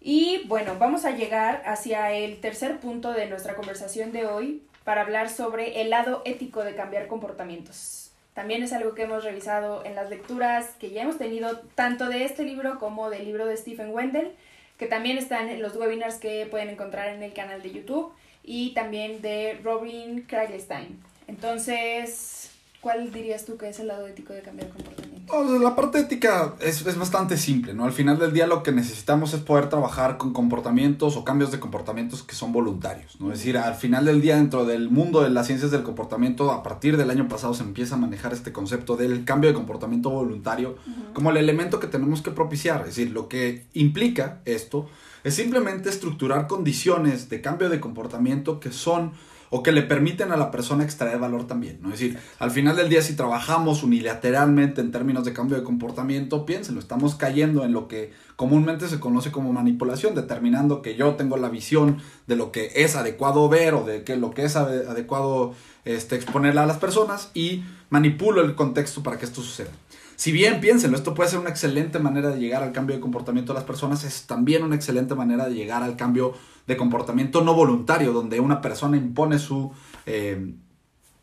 Y 0.00 0.42
bueno, 0.46 0.76
vamos 0.78 1.04
a 1.04 1.10
llegar 1.10 1.62
hacia 1.66 2.12
el 2.12 2.40
tercer 2.40 2.78
punto 2.78 3.12
de 3.12 3.26
nuestra 3.26 3.54
conversación 3.54 4.12
de 4.12 4.26
hoy 4.26 4.62
para 4.84 5.02
hablar 5.02 5.28
sobre 5.28 5.80
el 5.80 5.90
lado 5.90 6.22
ético 6.24 6.62
de 6.64 6.74
cambiar 6.74 7.08
comportamientos. 7.08 8.12
También 8.32 8.62
es 8.62 8.72
algo 8.72 8.94
que 8.94 9.02
hemos 9.02 9.24
revisado 9.24 9.84
en 9.84 9.96
las 9.96 10.10
lecturas 10.10 10.70
que 10.78 10.90
ya 10.90 11.02
hemos 11.02 11.18
tenido 11.18 11.58
tanto 11.74 12.08
de 12.08 12.24
este 12.24 12.44
libro 12.44 12.78
como 12.78 13.10
del 13.10 13.24
libro 13.24 13.46
de 13.46 13.56
Stephen 13.56 13.90
Wendell, 13.90 14.30
que 14.78 14.86
también 14.86 15.18
están 15.18 15.48
en 15.48 15.60
los 15.60 15.74
webinars 15.74 16.14
que 16.16 16.46
pueden 16.46 16.70
encontrar 16.70 17.08
en 17.08 17.22
el 17.24 17.32
canal 17.32 17.60
de 17.62 17.72
YouTube 17.72 18.12
y 18.44 18.74
también 18.74 19.20
de 19.20 19.58
Robin 19.64 20.22
Kragelstein. 20.22 21.02
Entonces, 21.26 22.52
¿cuál 22.80 23.12
dirías 23.12 23.44
tú 23.44 23.58
que 23.58 23.70
es 23.70 23.80
el 23.80 23.88
lado 23.88 24.06
ético 24.06 24.32
de 24.32 24.42
cambiar 24.42 24.70
la 25.60 25.76
parte 25.76 26.00
ética 26.00 26.54
es, 26.60 26.86
es, 26.86 26.98
bastante 26.98 27.36
simple, 27.36 27.74
¿no? 27.74 27.84
Al 27.84 27.92
final 27.92 28.18
del 28.18 28.32
día 28.32 28.46
lo 28.46 28.62
que 28.62 28.72
necesitamos 28.72 29.34
es 29.34 29.40
poder 29.40 29.68
trabajar 29.68 30.16
con 30.16 30.32
comportamientos 30.32 31.16
o 31.16 31.24
cambios 31.24 31.50
de 31.50 31.60
comportamientos 31.60 32.22
que 32.22 32.34
son 32.34 32.52
voluntarios, 32.52 33.20
¿no? 33.20 33.32
Es 33.32 33.38
decir, 33.38 33.58
al 33.58 33.74
final 33.74 34.04
del 34.04 34.20
día 34.20 34.36
dentro 34.36 34.64
del 34.64 34.90
mundo 34.90 35.22
de 35.22 35.30
las 35.30 35.46
ciencias 35.46 35.70
del 35.70 35.82
comportamiento, 35.82 36.50
a 36.50 36.62
partir 36.62 36.96
del 36.96 37.10
año 37.10 37.28
pasado 37.28 37.54
se 37.54 37.62
empieza 37.62 37.94
a 37.94 37.98
manejar 37.98 38.32
este 38.32 38.52
concepto 38.52 38.96
del 38.96 39.24
cambio 39.24 39.50
de 39.50 39.54
comportamiento 39.54 40.10
voluntario 40.10 40.76
como 41.12 41.30
el 41.30 41.36
elemento 41.36 41.80
que 41.80 41.86
tenemos 41.86 42.22
que 42.22 42.30
propiciar. 42.30 42.80
Es 42.82 42.96
decir, 42.96 43.10
lo 43.10 43.28
que 43.28 43.66
implica 43.74 44.40
esto 44.44 44.88
es 45.24 45.34
simplemente 45.34 45.88
estructurar 45.88 46.46
condiciones 46.46 47.28
de 47.28 47.40
cambio 47.40 47.68
de 47.68 47.80
comportamiento 47.80 48.60
que 48.60 48.72
son 48.72 49.12
o 49.50 49.62
que 49.62 49.72
le 49.72 49.82
permiten 49.82 50.32
a 50.32 50.36
la 50.36 50.50
persona 50.50 50.84
extraer 50.84 51.18
valor 51.18 51.46
también, 51.46 51.78
¿no? 51.80 51.92
Es 51.92 52.00
decir, 52.00 52.18
al 52.38 52.50
final 52.50 52.76
del 52.76 52.88
día 52.88 53.02
si 53.02 53.14
trabajamos 53.14 53.82
unilateralmente 53.82 54.80
en 54.80 54.90
términos 54.90 55.24
de 55.24 55.32
cambio 55.32 55.56
de 55.56 55.64
comportamiento, 55.64 56.46
piénsenlo, 56.46 56.80
estamos 56.80 57.14
cayendo 57.14 57.64
en 57.64 57.72
lo 57.72 57.88
que 57.88 58.12
comúnmente 58.36 58.88
se 58.88 59.00
conoce 59.00 59.32
como 59.32 59.52
manipulación, 59.52 60.14
determinando 60.14 60.82
que 60.82 60.96
yo 60.96 61.14
tengo 61.14 61.36
la 61.36 61.48
visión 61.48 61.98
de 62.26 62.36
lo 62.36 62.52
que 62.52 62.70
es 62.74 62.96
adecuado 62.96 63.48
ver 63.48 63.74
o 63.74 63.84
de 63.84 64.04
que 64.04 64.16
lo 64.16 64.30
que 64.30 64.44
es 64.44 64.56
adecuado 64.56 65.54
este, 65.84 66.16
exponerle 66.16 66.60
a 66.60 66.66
las 66.66 66.78
personas 66.78 67.30
y 67.34 67.64
manipulo 67.90 68.42
el 68.42 68.54
contexto 68.54 69.02
para 69.02 69.18
que 69.18 69.24
esto 69.24 69.42
suceda. 69.42 69.70
Si 70.16 70.32
bien 70.32 70.60
piénsenlo, 70.60 70.96
esto 70.96 71.14
puede 71.14 71.30
ser 71.30 71.38
una 71.38 71.50
excelente 71.50 72.00
manera 72.00 72.30
de 72.30 72.40
llegar 72.40 72.64
al 72.64 72.72
cambio 72.72 72.96
de 72.96 73.00
comportamiento 73.00 73.52
de 73.52 73.60
las 73.60 73.64
personas, 73.64 74.02
es 74.02 74.26
también 74.26 74.64
una 74.64 74.74
excelente 74.74 75.14
manera 75.14 75.48
de 75.48 75.54
llegar 75.54 75.84
al 75.84 75.94
cambio 75.94 76.34
de 76.68 76.76
comportamiento 76.76 77.42
no 77.42 77.54
voluntario, 77.54 78.12
donde 78.12 78.38
una 78.38 78.60
persona 78.60 78.98
impone 78.98 79.38
su 79.38 79.72
eh, 80.04 80.54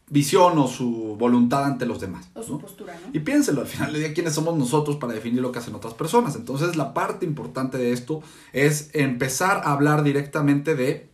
visión 0.09 0.57
o 0.57 0.67
su 0.67 1.15
voluntad 1.17 1.63
ante 1.65 1.85
los 1.85 2.01
demás. 2.01 2.27
O 2.33 2.41
su 2.41 2.59
postura, 2.59 2.95
¿no? 2.99 3.11
Y 3.13 3.19
piénselo, 3.19 3.61
al 3.61 3.67
final 3.67 3.93
del 3.93 4.01
día, 4.01 4.13
¿quiénes 4.15 4.33
somos 4.33 4.57
nosotros 4.57 4.97
para 4.97 5.13
definir 5.13 5.41
lo 5.41 5.51
que 5.51 5.59
hacen 5.59 5.75
otras 5.75 5.93
personas? 5.93 6.35
Entonces, 6.35 6.75
la 6.75 6.95
parte 6.95 7.27
importante 7.27 7.77
de 7.77 7.91
esto 7.93 8.23
es 8.53 8.89
empezar 8.93 9.61
a 9.63 9.73
hablar 9.73 10.03
directamente 10.03 10.73
de 10.73 11.09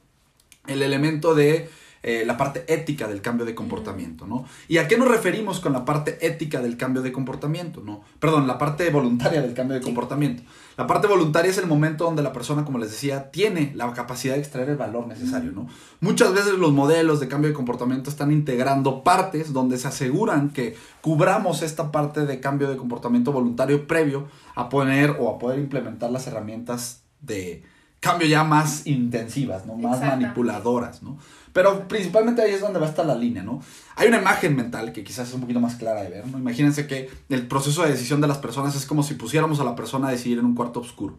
el 0.67 0.81
elemento 0.81 1.35
de 1.35 1.69
eh, 2.03 2.23
la 2.25 2.35
parte 2.35 2.65
ética 2.67 3.07
del 3.07 3.21
cambio 3.21 3.45
de 3.45 3.53
comportamiento, 3.53 4.25
¿no? 4.25 4.45
¿Y 4.67 4.79
a 4.79 4.87
qué 4.87 4.97
nos 4.97 5.07
referimos 5.07 5.59
con 5.59 5.71
la 5.71 5.85
parte 5.85 6.25
ética 6.25 6.59
del 6.59 6.75
cambio 6.75 7.03
de 7.03 7.11
comportamiento, 7.11 7.81
¿no? 7.85 8.01
Perdón, 8.19 8.47
la 8.47 8.57
parte 8.57 8.89
voluntaria 8.89 9.41
del 9.41 9.53
cambio 9.53 9.75
de 9.75 9.83
comportamiento. 9.83 10.41
La 10.77 10.87
parte 10.87 11.05
voluntaria 11.05 11.51
es 11.51 11.59
el 11.59 11.67
momento 11.67 12.05
donde 12.05 12.23
la 12.23 12.33
persona, 12.33 12.65
como 12.65 12.79
les 12.79 12.89
decía, 12.89 13.29
tiene 13.29 13.71
la 13.75 13.93
capacidad 13.93 14.33
de 14.33 14.39
extraer 14.39 14.69
el 14.69 14.77
valor 14.77 15.05
necesario, 15.05 15.51
¿no? 15.51 15.67
Muchas 15.99 16.33
veces 16.33 16.53
los 16.53 16.71
modelos 16.71 17.19
de 17.19 17.27
cambio 17.27 17.49
de 17.49 17.55
comportamiento 17.55 18.09
están 18.09 18.31
integrando 18.31 19.03
partes 19.03 19.53
donde 19.53 19.77
se 19.77 19.87
aseguran 19.87 20.49
que 20.49 20.75
cubramos 21.01 21.61
esta 21.61 21.91
parte 21.91 22.25
de 22.25 22.39
cambio 22.39 22.67
de 22.67 22.77
comportamiento 22.77 23.31
voluntario 23.31 23.85
previo 23.85 24.27
a 24.55 24.69
poner 24.69 25.17
o 25.19 25.29
a 25.29 25.37
poder 25.37 25.59
implementar 25.59 26.11
las 26.11 26.25
herramientas 26.25 27.03
de 27.19 27.63
cambio 27.99 28.27
ya 28.27 28.43
más 28.43 28.87
intensivas, 28.87 29.65
¿no? 29.65 29.75
Más 29.75 30.01
manipuladoras, 30.01 31.03
¿no? 31.03 31.19
Pero 31.53 31.87
principalmente 31.87 32.41
ahí 32.41 32.51
es 32.51 32.61
donde 32.61 32.79
va 32.79 32.85
a 32.85 32.89
estar 32.89 33.05
la 33.05 33.15
línea, 33.15 33.43
¿no? 33.43 33.61
Hay 33.95 34.07
una 34.07 34.19
imagen 34.19 34.55
mental 34.55 34.93
que 34.93 35.03
quizás 35.03 35.27
es 35.27 35.33
un 35.33 35.41
poquito 35.41 35.59
más 35.59 35.75
clara 35.75 36.01
de 36.03 36.09
ver, 36.09 36.27
¿no? 36.27 36.37
Imagínense 36.37 36.87
que 36.87 37.09
el 37.29 37.47
proceso 37.47 37.83
de 37.83 37.89
decisión 37.89 38.21
de 38.21 38.27
las 38.27 38.37
personas 38.37 38.75
es 38.75 38.85
como 38.85 39.03
si 39.03 39.15
pusiéramos 39.15 39.59
a 39.59 39.63
la 39.63 39.75
persona 39.75 40.07
a 40.07 40.11
decidir 40.11 40.39
en 40.39 40.45
un 40.45 40.55
cuarto 40.55 40.79
oscuro. 40.79 41.17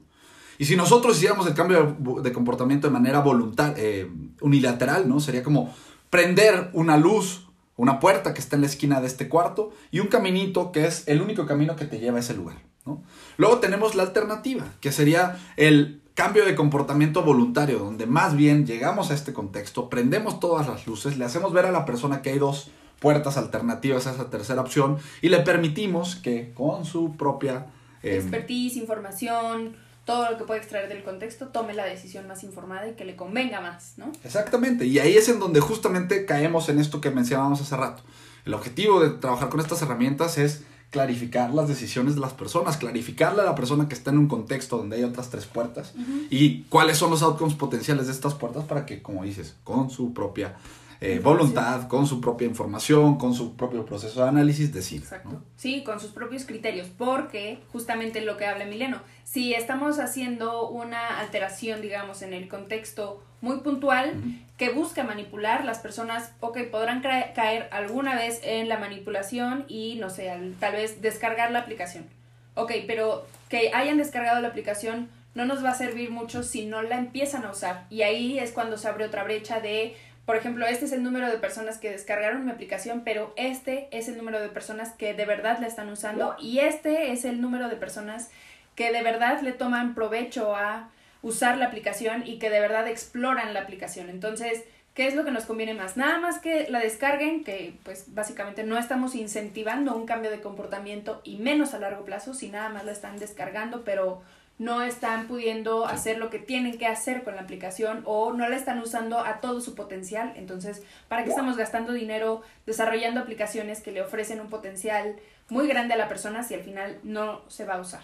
Y 0.58 0.64
si 0.64 0.76
nosotros 0.76 1.16
hiciéramos 1.16 1.46
el 1.46 1.54
cambio 1.54 1.96
de 2.22 2.32
comportamiento 2.32 2.86
de 2.86 2.92
manera 2.92 3.20
voluntaria, 3.20 3.74
eh, 3.76 4.10
unilateral, 4.40 5.08
¿no? 5.08 5.20
Sería 5.20 5.42
como 5.42 5.74
prender 6.08 6.70
una 6.72 6.96
luz, 6.96 7.48
una 7.76 8.00
puerta 8.00 8.34
que 8.34 8.40
está 8.40 8.56
en 8.56 8.62
la 8.62 8.68
esquina 8.68 9.00
de 9.00 9.06
este 9.06 9.28
cuarto 9.28 9.72
y 9.90 10.00
un 10.00 10.08
caminito 10.08 10.70
que 10.72 10.86
es 10.86 11.08
el 11.08 11.22
único 11.22 11.46
camino 11.46 11.74
que 11.74 11.86
te 11.86 11.98
lleva 11.98 12.18
a 12.18 12.20
ese 12.20 12.34
lugar, 12.34 12.56
¿no? 12.84 13.02
Luego 13.38 13.58
tenemos 13.58 13.94
la 13.94 14.02
alternativa, 14.02 14.66
que 14.80 14.92
sería 14.92 15.38
el 15.56 16.01
cambio 16.14 16.44
de 16.44 16.54
comportamiento 16.54 17.22
voluntario, 17.22 17.78
donde 17.78 18.06
más 18.06 18.36
bien 18.36 18.66
llegamos 18.66 19.10
a 19.10 19.14
este 19.14 19.32
contexto, 19.32 19.88
prendemos 19.88 20.40
todas 20.40 20.68
las 20.68 20.86
luces, 20.86 21.16
le 21.16 21.24
hacemos 21.24 21.52
ver 21.52 21.66
a 21.66 21.72
la 21.72 21.84
persona 21.84 22.22
que 22.22 22.30
hay 22.30 22.38
dos 22.38 22.70
puertas 22.98 23.36
alternativas 23.36 24.06
a 24.06 24.12
esa 24.12 24.30
tercera 24.30 24.60
opción 24.60 24.98
y 25.20 25.28
le 25.28 25.40
permitimos 25.40 26.16
que 26.16 26.52
con 26.54 26.84
su 26.84 27.16
propia... 27.16 27.66
Eh, 28.02 28.16
Expertise, 28.16 28.76
información, 28.76 29.74
todo 30.04 30.30
lo 30.30 30.38
que 30.38 30.44
puede 30.44 30.60
extraer 30.60 30.88
del 30.88 31.02
contexto, 31.02 31.48
tome 31.48 31.74
la 31.74 31.84
decisión 31.84 32.26
más 32.26 32.44
informada 32.44 32.88
y 32.88 32.94
que 32.94 33.04
le 33.04 33.16
convenga 33.16 33.60
más, 33.60 33.94
¿no? 33.96 34.12
Exactamente, 34.24 34.86
y 34.86 34.98
ahí 34.98 35.16
es 35.16 35.28
en 35.28 35.38
donde 35.38 35.60
justamente 35.60 36.26
caemos 36.26 36.68
en 36.68 36.78
esto 36.78 37.00
que 37.00 37.10
mencionábamos 37.10 37.60
hace 37.60 37.76
rato. 37.76 38.02
El 38.44 38.54
objetivo 38.54 39.00
de 39.00 39.10
trabajar 39.10 39.48
con 39.48 39.60
estas 39.60 39.82
herramientas 39.82 40.38
es 40.38 40.64
clarificar 40.92 41.54
las 41.54 41.68
decisiones 41.68 42.14
de 42.14 42.20
las 42.20 42.34
personas, 42.34 42.76
clarificarle 42.76 43.40
a 43.40 43.44
la 43.46 43.54
persona 43.54 43.88
que 43.88 43.94
está 43.94 44.10
en 44.10 44.18
un 44.18 44.28
contexto 44.28 44.76
donde 44.76 44.96
hay 44.96 45.04
otras 45.04 45.30
tres 45.30 45.46
puertas 45.46 45.94
y 46.28 46.64
cuáles 46.64 46.98
son 46.98 47.10
los 47.10 47.22
outcomes 47.22 47.54
potenciales 47.54 48.06
de 48.06 48.12
estas 48.12 48.34
puertas 48.34 48.64
para 48.64 48.84
que, 48.84 49.00
como 49.00 49.24
dices, 49.24 49.56
con 49.64 49.88
su 49.88 50.12
propia 50.12 50.54
eh, 51.00 51.18
voluntad, 51.18 51.88
con 51.88 52.06
su 52.06 52.20
propia 52.20 52.46
información, 52.46 53.16
con 53.16 53.34
su 53.34 53.56
propio 53.56 53.86
proceso 53.86 54.22
de 54.22 54.28
análisis, 54.28 54.70
decir. 54.70 55.00
Exacto. 55.00 55.42
Sí, 55.56 55.82
con 55.82 55.98
sus 55.98 56.10
propios 56.10 56.44
criterios, 56.44 56.88
porque 56.96 57.58
justamente 57.72 58.20
lo 58.20 58.36
que 58.36 58.44
habla 58.44 58.66
Mileno, 58.66 59.00
si 59.24 59.54
estamos 59.54 59.98
haciendo 59.98 60.68
una 60.68 61.18
alteración, 61.20 61.80
digamos, 61.80 62.20
en 62.20 62.34
el 62.34 62.48
contexto 62.48 63.22
muy 63.42 63.58
puntual 63.58 64.14
que 64.56 64.70
busca 64.70 65.02
manipular, 65.02 65.66
las 65.66 65.80
personas, 65.80 66.32
ok, 66.40 66.58
podrán 66.70 67.02
caer 67.02 67.68
alguna 67.70 68.14
vez 68.14 68.40
en 68.42 68.68
la 68.68 68.78
manipulación 68.78 69.66
y, 69.68 69.96
no 69.96 70.08
sé, 70.08 70.32
tal 70.60 70.72
vez 70.72 71.02
descargar 71.02 71.50
la 71.50 71.58
aplicación. 71.58 72.06
Ok, 72.54 72.72
pero 72.86 73.26
que 73.50 73.72
hayan 73.74 73.98
descargado 73.98 74.40
la 74.40 74.48
aplicación 74.48 75.10
no 75.34 75.44
nos 75.44 75.64
va 75.64 75.70
a 75.70 75.74
servir 75.74 76.10
mucho 76.10 76.42
si 76.42 76.66
no 76.66 76.82
la 76.82 76.96
empiezan 76.96 77.44
a 77.44 77.50
usar. 77.50 77.84
Y 77.90 78.02
ahí 78.02 78.38
es 78.38 78.52
cuando 78.52 78.78
se 78.78 78.88
abre 78.88 79.04
otra 79.04 79.24
brecha 79.24 79.60
de 79.60 79.96
por 80.24 80.36
ejemplo, 80.36 80.66
este 80.66 80.84
es 80.84 80.92
el 80.92 81.02
número 81.02 81.28
de 81.28 81.38
personas 81.38 81.78
que 81.78 81.90
descargaron 81.90 82.44
mi 82.44 82.52
aplicación, 82.52 83.02
pero 83.04 83.32
este 83.36 83.88
es 83.90 84.06
el 84.06 84.16
número 84.16 84.40
de 84.40 84.48
personas 84.48 84.90
que 84.90 85.14
de 85.14 85.24
verdad 85.24 85.58
la 85.58 85.66
están 85.66 85.88
usando 85.88 86.36
y 86.38 86.60
este 86.60 87.10
es 87.10 87.24
el 87.24 87.40
número 87.40 87.68
de 87.68 87.74
personas 87.74 88.30
que 88.76 88.92
de 88.92 89.02
verdad 89.02 89.40
le 89.40 89.52
toman 89.52 89.94
provecho 89.94 90.54
a 90.54 90.88
usar 91.22 91.56
la 91.56 91.66
aplicación 91.66 92.26
y 92.26 92.38
que 92.38 92.50
de 92.50 92.60
verdad 92.60 92.88
exploran 92.88 93.54
la 93.54 93.60
aplicación. 93.60 94.10
Entonces, 94.10 94.64
¿qué 94.94 95.06
es 95.06 95.14
lo 95.14 95.24
que 95.24 95.30
nos 95.30 95.44
conviene 95.44 95.74
más? 95.74 95.96
Nada 95.96 96.18
más 96.18 96.38
que 96.38 96.68
la 96.68 96.80
descarguen, 96.80 97.44
que 97.44 97.74
pues 97.84 98.06
básicamente 98.14 98.64
no 98.64 98.76
estamos 98.76 99.14
incentivando 99.14 99.96
un 99.96 100.06
cambio 100.06 100.30
de 100.30 100.40
comportamiento 100.40 101.20
y 101.24 101.36
menos 101.36 101.74
a 101.74 101.78
largo 101.78 102.04
plazo, 102.04 102.34
si 102.34 102.48
nada 102.48 102.68
más 102.68 102.84
la 102.84 102.92
están 102.92 103.18
descargando, 103.18 103.84
pero 103.84 104.22
no 104.58 104.82
están 104.82 105.26
pudiendo 105.26 105.86
hacer 105.86 106.18
lo 106.18 106.30
que 106.30 106.38
tienen 106.38 106.78
que 106.78 106.86
hacer 106.86 107.24
con 107.24 107.34
la 107.36 107.42
aplicación 107.42 108.02
o 108.04 108.32
no 108.32 108.48
la 108.48 108.56
están 108.56 108.78
usando 108.80 109.18
a 109.18 109.40
todo 109.40 109.60
su 109.60 109.74
potencial. 109.74 110.32
Entonces, 110.36 110.82
¿para 111.08 111.24
qué 111.24 111.30
estamos 111.30 111.56
gastando 111.56 111.92
dinero 111.92 112.42
desarrollando 112.66 113.20
aplicaciones 113.20 113.80
que 113.80 113.92
le 113.92 114.02
ofrecen 114.02 114.40
un 114.40 114.50
potencial 114.50 115.16
muy 115.48 115.66
grande 115.66 115.94
a 115.94 115.96
la 115.96 116.08
persona 116.08 116.42
si 116.42 116.54
al 116.54 116.62
final 116.62 116.98
no 117.02 117.42
se 117.48 117.64
va 117.64 117.74
a 117.74 117.80
usar? 117.80 118.02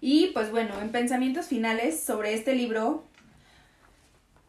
Y 0.00 0.28
pues 0.28 0.50
bueno, 0.50 0.80
en 0.80 0.90
pensamientos 0.90 1.46
finales 1.46 2.00
sobre 2.00 2.34
este 2.34 2.54
libro, 2.54 3.04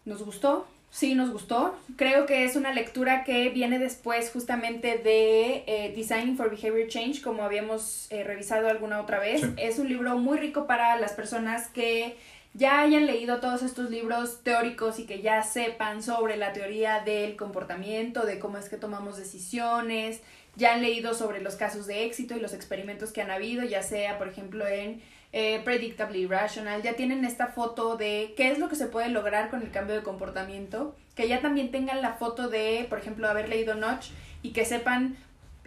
¿nos 0.06 0.24
gustó? 0.24 0.68
Sí, 0.92 1.14
nos 1.14 1.32
gustó. 1.32 1.78
Creo 1.98 2.26
que 2.26 2.46
es 2.46 2.56
una 2.56 2.74
lectura 2.74 3.24
que 3.24 3.50
viene 3.50 3.78
después 3.78 4.32
justamente 4.32 4.98
de 4.98 5.64
eh, 5.68 5.94
Designing 5.96 6.36
for 6.36 6.50
Behavior 6.50 6.88
Change, 6.88 7.22
como 7.22 7.44
habíamos 7.44 8.12
eh, 8.12 8.24
revisado 8.24 8.68
alguna 8.68 9.00
otra 9.00 9.20
vez. 9.20 9.44
Es 9.58 9.78
un 9.78 9.88
libro 9.88 10.18
muy 10.18 10.38
rico 10.38 10.66
para 10.66 11.00
las 11.00 11.14
personas 11.14 11.68
que 11.68 12.18
ya 12.56 12.82
hayan 12.82 13.06
leído 13.06 13.40
todos 13.40 13.62
estos 13.62 13.92
libros 13.92 14.44
teóricos 14.44 14.98
y 14.98 15.06
que 15.06 15.22
ya 15.22 15.44
sepan 15.44 16.02
sobre 16.02 16.36
la 16.38 16.54
teoría 16.54 17.02
del 17.02 17.36
comportamiento, 17.36 18.26
de 18.26 18.40
cómo 18.40 18.58
es 18.58 18.70
que 18.70 18.78
tomamos 18.78 19.18
decisiones, 19.18 20.22
ya 20.56 20.74
han 20.74 20.82
leído 20.82 21.14
sobre 21.14 21.42
los 21.42 21.56
casos 21.56 21.86
de 21.86 22.06
éxito 22.06 22.36
y 22.36 22.40
los 22.40 22.54
experimentos 22.54 23.12
que 23.12 23.22
han 23.22 23.30
habido, 23.30 23.64
ya 23.64 23.84
sea, 23.84 24.18
por 24.18 24.28
ejemplo, 24.28 24.68
en 24.68 25.02
eh, 25.32 25.62
Predictably 25.64 26.26
Rational, 26.26 26.82
ya 26.82 26.96
tienen 26.96 27.24
esta 27.26 27.48
foto 27.48 27.98
de 27.98 28.34
qué 28.36 28.52
es 28.52 28.60
lo 28.60 28.70
que 28.70 28.76
se 28.76 28.88
puede 28.88 29.10
lograr 29.10 29.50
con 29.50 29.62
el 29.62 29.72
cambio 29.72 29.96
de 29.96 30.04
comportamiento, 30.04 30.96
que 31.16 31.28
ya 31.28 31.42
también 31.42 31.72
tengan 31.72 32.02
la 32.02 32.14
foto 32.14 32.50
de, 32.50 32.86
por 32.90 33.00
ejemplo, 33.00 33.28
haber 33.28 33.50
leído 33.50 33.76
Notch 33.76 34.08
y 34.42 34.52
que 34.52 34.66
sepan 34.66 35.18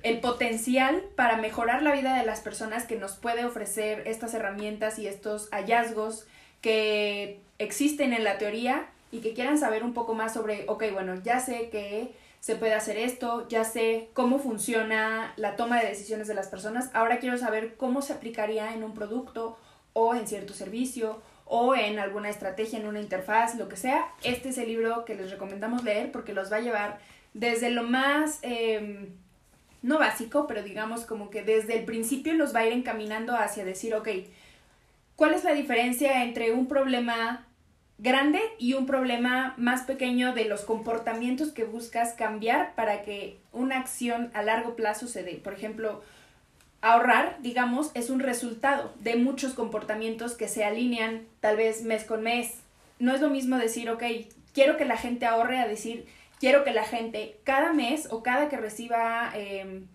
el 0.02 0.20
potencial 0.20 1.04
para 1.14 1.36
mejorar 1.36 1.82
la 1.82 1.92
vida 1.92 2.16
de 2.18 2.26
las 2.26 2.40
personas 2.40 2.86
que 2.86 2.96
nos 2.96 3.12
puede 3.12 3.44
ofrecer 3.44 4.02
estas 4.06 4.34
herramientas 4.34 4.98
y 4.98 5.06
estos 5.06 5.48
hallazgos 5.50 6.26
que 6.60 7.40
existen 7.58 8.12
en 8.12 8.24
la 8.24 8.38
teoría 8.38 8.86
y 9.12 9.20
que 9.20 9.34
quieran 9.34 9.58
saber 9.58 9.84
un 9.84 9.94
poco 9.94 10.14
más 10.14 10.32
sobre, 10.32 10.64
ok, 10.68 10.84
bueno, 10.92 11.14
ya 11.22 11.38
sé 11.38 11.68
que 11.70 12.12
se 12.42 12.56
puede 12.56 12.74
hacer 12.74 12.98
esto, 12.98 13.46
ya 13.48 13.62
sé 13.62 14.08
cómo 14.14 14.40
funciona 14.40 15.32
la 15.36 15.54
toma 15.54 15.80
de 15.80 15.86
decisiones 15.86 16.26
de 16.26 16.34
las 16.34 16.48
personas, 16.48 16.90
ahora 16.92 17.20
quiero 17.20 17.38
saber 17.38 17.76
cómo 17.76 18.02
se 18.02 18.12
aplicaría 18.12 18.74
en 18.74 18.82
un 18.82 18.94
producto 18.94 19.56
o 19.92 20.16
en 20.16 20.26
cierto 20.26 20.52
servicio 20.52 21.22
o 21.44 21.76
en 21.76 22.00
alguna 22.00 22.30
estrategia, 22.30 22.80
en 22.80 22.88
una 22.88 23.00
interfaz, 23.00 23.54
lo 23.54 23.68
que 23.68 23.76
sea. 23.76 24.08
Este 24.24 24.48
es 24.48 24.58
el 24.58 24.66
libro 24.66 25.04
que 25.04 25.14
les 25.14 25.30
recomendamos 25.30 25.84
leer 25.84 26.10
porque 26.10 26.32
los 26.32 26.52
va 26.52 26.56
a 26.56 26.62
llevar 26.62 26.98
desde 27.32 27.70
lo 27.70 27.84
más, 27.84 28.40
em, 28.42 29.10
no 29.82 30.00
básico, 30.00 30.48
pero 30.48 30.64
digamos 30.64 31.02
como 31.02 31.30
que 31.30 31.44
desde 31.44 31.78
el 31.78 31.84
principio 31.84 32.34
los 32.34 32.52
va 32.52 32.60
a 32.60 32.66
ir 32.66 32.72
encaminando 32.72 33.36
hacia 33.36 33.64
decir, 33.64 33.94
ok, 33.94 34.08
¿cuál 35.14 35.34
es 35.34 35.44
la 35.44 35.52
diferencia 35.52 36.24
entre 36.24 36.50
un 36.50 36.66
problema 36.66 37.46
grande 38.02 38.40
y 38.58 38.74
un 38.74 38.84
problema 38.84 39.54
más 39.56 39.82
pequeño 39.82 40.34
de 40.34 40.44
los 40.44 40.62
comportamientos 40.62 41.52
que 41.52 41.62
buscas 41.62 42.14
cambiar 42.14 42.74
para 42.74 43.02
que 43.02 43.38
una 43.52 43.78
acción 43.78 44.32
a 44.34 44.42
largo 44.42 44.74
plazo 44.74 45.06
se 45.06 45.22
dé. 45.22 45.34
Por 45.36 45.52
ejemplo, 45.52 46.02
ahorrar, 46.80 47.36
digamos, 47.42 47.92
es 47.94 48.10
un 48.10 48.18
resultado 48.18 48.92
de 48.98 49.14
muchos 49.14 49.54
comportamientos 49.54 50.34
que 50.34 50.48
se 50.48 50.64
alinean 50.64 51.22
tal 51.40 51.56
vez 51.56 51.82
mes 51.84 52.02
con 52.02 52.22
mes. 52.22 52.58
No 52.98 53.14
es 53.14 53.20
lo 53.20 53.30
mismo 53.30 53.56
decir, 53.56 53.88
ok, 53.88 54.02
quiero 54.52 54.76
que 54.76 54.84
la 54.84 54.96
gente 54.96 55.24
ahorre 55.24 55.58
a 55.58 55.68
decir, 55.68 56.04
quiero 56.40 56.64
que 56.64 56.72
la 56.72 56.84
gente 56.84 57.36
cada 57.44 57.72
mes 57.72 58.08
o 58.10 58.24
cada 58.24 58.48
que 58.48 58.56
reciba 58.56 59.30
em, 59.34 59.86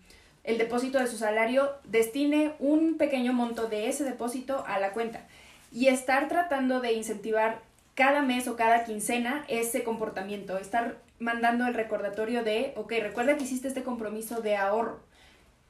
el 0.44 0.56
depósito 0.56 0.98
de 0.98 1.08
su 1.08 1.18
salario 1.18 1.72
destine 1.84 2.52
un 2.58 2.96
pequeño 2.96 3.34
monto 3.34 3.68
de 3.68 3.90
ese 3.90 4.02
depósito 4.04 4.64
a 4.66 4.78
la 4.78 4.92
cuenta. 4.92 5.26
Y 5.70 5.88
estar 5.88 6.28
tratando 6.28 6.80
de 6.80 6.94
incentivar 6.94 7.67
cada 7.98 8.22
mes 8.22 8.46
o 8.46 8.54
cada 8.54 8.84
quincena 8.84 9.44
ese 9.48 9.82
comportamiento, 9.82 10.56
estar 10.56 10.98
mandando 11.18 11.66
el 11.66 11.74
recordatorio 11.74 12.44
de, 12.44 12.72
ok, 12.76 12.92
recuerda 13.00 13.36
que 13.36 13.42
hiciste 13.42 13.66
este 13.66 13.82
compromiso 13.82 14.40
de 14.40 14.54
ahorro. 14.54 15.00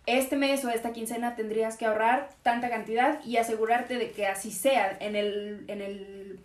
Este 0.05 0.37
mes 0.37 0.62
o 0.67 0.69
esta 0.69 0.93
quincena 0.93 1.37
tendrías 1.37 1.79
que 1.79 1.87
ahorrar 1.87 2.29
tanta 2.43 2.69
cantidad 2.69 3.25
y 3.25 3.38
asegurarte 3.38 3.97
de 3.97 4.11
que 4.11 4.27
así 4.27 4.53
sea 4.53 4.95
en 5.01 5.17
el, 5.17 5.64
en 5.69 5.81
el 5.81 6.41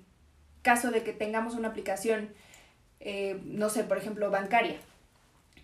caso 0.62 0.89
de 0.89 1.04
que 1.04 1.12
tengamos 1.12 1.54
una 1.54 1.67
aplicación, 1.67 2.30
eh, 3.02 3.41
no 3.43 3.67
sé, 3.67 3.84
por 3.84 3.98
ejemplo, 3.98 4.32
bancaria. 4.32 4.78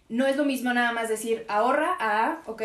No 0.10 0.28
es 0.28 0.36
lo 0.36 0.44
mismo 0.44 0.74
nada 0.74 0.92
más 0.92 1.08
decir 1.08 1.46
ahorra 1.48 1.96
a, 1.98 2.42
ok, 2.46 2.64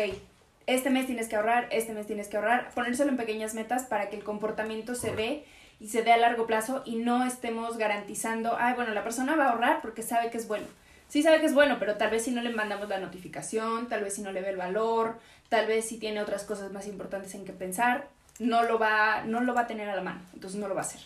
este 0.67 0.89
mes 0.89 1.05
tienes 1.05 1.29
que 1.29 1.37
ahorrar, 1.37 1.69
este 1.71 1.93
mes 1.93 2.05
tienes 2.05 2.27
que 2.27 2.35
ahorrar, 2.35 2.71
ponérselo 2.75 3.11
en 3.11 3.17
pequeñas 3.17 3.53
metas 3.53 3.85
para 3.85 4.09
que 4.09 4.17
el 4.17 4.25
comportamiento 4.25 4.93
se 4.93 5.11
ve 5.11 5.45
y 5.79 5.89
se 5.89 6.03
dé 6.03 6.11
a 6.13 6.17
largo 6.17 6.47
plazo 6.47 6.83
y 6.85 6.95
no 6.95 7.25
estemos 7.25 7.77
garantizando, 7.77 8.55
ay, 8.57 8.73
bueno, 8.75 8.93
la 8.93 9.03
persona 9.03 9.35
va 9.35 9.45
a 9.45 9.51
ahorrar 9.51 9.81
porque 9.81 10.03
sabe 10.03 10.29
que 10.29 10.37
es 10.37 10.47
bueno. 10.47 10.67
Sí 11.07 11.21
sabe 11.21 11.39
que 11.39 11.45
es 11.45 11.53
bueno, 11.53 11.77
pero 11.79 11.95
tal 11.95 12.09
vez 12.09 12.23
si 12.23 12.31
no 12.31 12.41
le 12.41 12.49
mandamos 12.49 12.89
la 12.89 12.99
notificación, 12.99 13.87
tal 13.87 14.03
vez 14.03 14.15
si 14.15 14.21
no 14.21 14.31
le 14.31 14.41
ve 14.41 14.49
el 14.49 14.57
valor, 14.57 15.19
tal 15.49 15.67
vez 15.67 15.87
si 15.87 15.97
tiene 15.97 16.21
otras 16.21 16.43
cosas 16.43 16.71
más 16.71 16.87
importantes 16.87 17.35
en 17.35 17.45
que 17.45 17.53
pensar, 17.53 18.07
no 18.39 18.63
lo 18.63 18.79
va, 18.79 19.23
no 19.23 19.41
lo 19.41 19.53
va 19.53 19.61
a 19.61 19.67
tener 19.67 19.87
a 19.89 19.95
la 19.95 20.01
mano, 20.01 20.21
entonces 20.33 20.59
no 20.59 20.67
lo 20.67 20.75
va 20.75 20.81
a 20.81 20.85
hacer. 20.85 21.01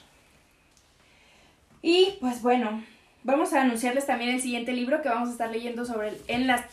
Y 1.82 2.17
pues 2.19 2.41
bueno, 2.41 2.84
vamos 3.23 3.53
a 3.53 3.62
anunciarles 3.62 4.05
también 4.05 4.32
el 4.32 4.41
siguiente 4.41 4.73
libro 4.73 5.01
que 5.01 5.10
vamos 5.10 5.29
a 5.29 5.32
estar 5.34 5.49
leyendo 5.49 5.86
sobre 5.86 6.13
en 6.27 6.47
las 6.47 6.65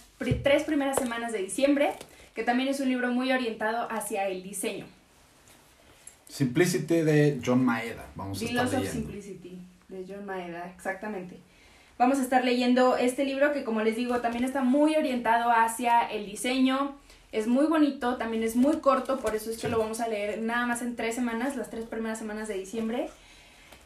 tres 0.42 0.64
primeras 0.64 0.96
semanas 0.96 1.32
de 1.32 1.38
diciembre, 1.38 1.92
que 2.34 2.42
también 2.42 2.68
es 2.68 2.80
un 2.80 2.88
libro 2.88 3.10
muy 3.10 3.32
orientado 3.32 3.88
hacia 3.90 4.28
el 4.28 4.42
diseño. 4.42 4.86
Simplicity 6.36 7.00
de 7.00 7.40
John 7.42 7.64
Maeda. 7.64 8.04
Vamos 8.14 8.42
a 8.42 8.44
estar 8.44 8.66
leyendo. 8.66 8.92
Simplicity 8.92 9.58
de 9.88 10.04
John 10.06 10.26
Maeda, 10.26 10.70
exactamente. 10.70 11.38
Vamos 11.96 12.18
a 12.18 12.22
estar 12.22 12.44
leyendo 12.44 12.98
este 12.98 13.24
libro 13.24 13.54
que 13.54 13.64
como 13.64 13.80
les 13.80 13.96
digo 13.96 14.20
también 14.20 14.44
está 14.44 14.62
muy 14.62 14.96
orientado 14.96 15.50
hacia 15.50 16.02
el 16.02 16.26
diseño. 16.26 16.94
Es 17.32 17.46
muy 17.46 17.64
bonito, 17.64 18.16
también 18.16 18.42
es 18.42 18.54
muy 18.54 18.80
corto, 18.80 19.18
por 19.18 19.34
eso 19.34 19.50
es 19.50 19.56
que 19.56 19.70
lo 19.70 19.78
vamos 19.78 20.00
a 20.00 20.08
leer 20.08 20.42
nada 20.42 20.66
más 20.66 20.82
en 20.82 20.94
tres 20.94 21.14
semanas, 21.14 21.56
las 21.56 21.70
tres 21.70 21.86
primeras 21.86 22.18
semanas 22.18 22.48
de 22.48 22.58
diciembre. 22.58 23.08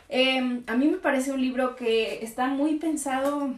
Em, 0.09 0.65
a 0.67 0.75
mí 0.75 0.89
me 0.89 0.97
parece 0.97 1.31
un 1.31 1.41
libro 1.41 1.77
que 1.77 2.25
está 2.25 2.49
muy 2.49 2.79
pensado 2.79 3.55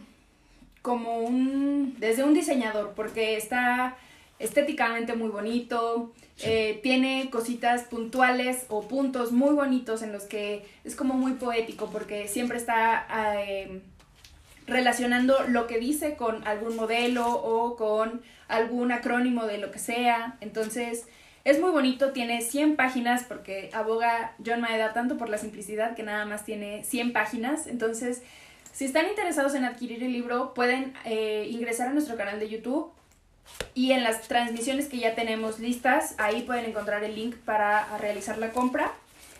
como 0.83 1.17
un 1.17 1.95
desde 1.97 2.23
un 2.23 2.35
diseñador, 2.35 2.93
porque 2.95 3.37
está 3.37 3.97
estéticamente 4.43 5.15
muy 5.15 5.29
bonito, 5.29 6.11
eh, 6.41 6.79
tiene 6.83 7.29
cositas 7.31 7.83
puntuales 7.83 8.65
o 8.69 8.87
puntos 8.87 9.31
muy 9.31 9.53
bonitos 9.53 10.01
en 10.01 10.11
los 10.11 10.23
que 10.23 10.65
es 10.83 10.95
como 10.95 11.13
muy 11.13 11.33
poético 11.33 11.89
porque 11.89 12.27
siempre 12.27 12.57
está 12.57 13.07
eh, 13.37 13.81
relacionando 14.67 15.47
lo 15.47 15.67
que 15.67 15.77
dice 15.77 16.15
con 16.15 16.45
algún 16.47 16.75
modelo 16.75 17.29
o 17.29 17.75
con 17.75 18.21
algún 18.47 18.91
acrónimo 18.91 19.45
de 19.45 19.59
lo 19.59 19.71
que 19.71 19.79
sea. 19.79 20.37
Entonces 20.41 21.05
es 21.45 21.61
muy 21.61 21.71
bonito, 21.71 22.11
tiene 22.11 22.41
100 22.41 22.75
páginas 22.75 23.23
porque 23.23 23.69
aboga 23.73 24.33
John 24.45 24.61
Maeda 24.61 24.93
tanto 24.93 25.17
por 25.17 25.29
la 25.29 25.37
simplicidad 25.37 25.95
que 25.95 26.03
nada 26.03 26.25
más 26.25 26.43
tiene 26.43 26.83
100 26.83 27.13
páginas. 27.13 27.67
Entonces 27.67 28.23
si 28.73 28.85
están 28.85 29.07
interesados 29.07 29.53
en 29.53 29.65
adquirir 29.65 30.03
el 30.03 30.11
libro 30.11 30.53
pueden 30.53 30.93
eh, 31.05 31.47
ingresar 31.49 31.89
a 31.89 31.93
nuestro 31.93 32.17
canal 32.17 32.39
de 32.39 32.49
YouTube 32.49 32.91
y 33.75 33.91
en 33.91 34.03
las 34.03 34.21
transmisiones 34.27 34.87
que 34.87 34.97
ya 34.97 35.15
tenemos 35.15 35.59
listas, 35.59 36.15
ahí 36.17 36.43
pueden 36.43 36.65
encontrar 36.65 37.03
el 37.03 37.15
link 37.15 37.35
para 37.37 37.97
realizar 37.97 38.37
la 38.37 38.51
compra. 38.51 38.91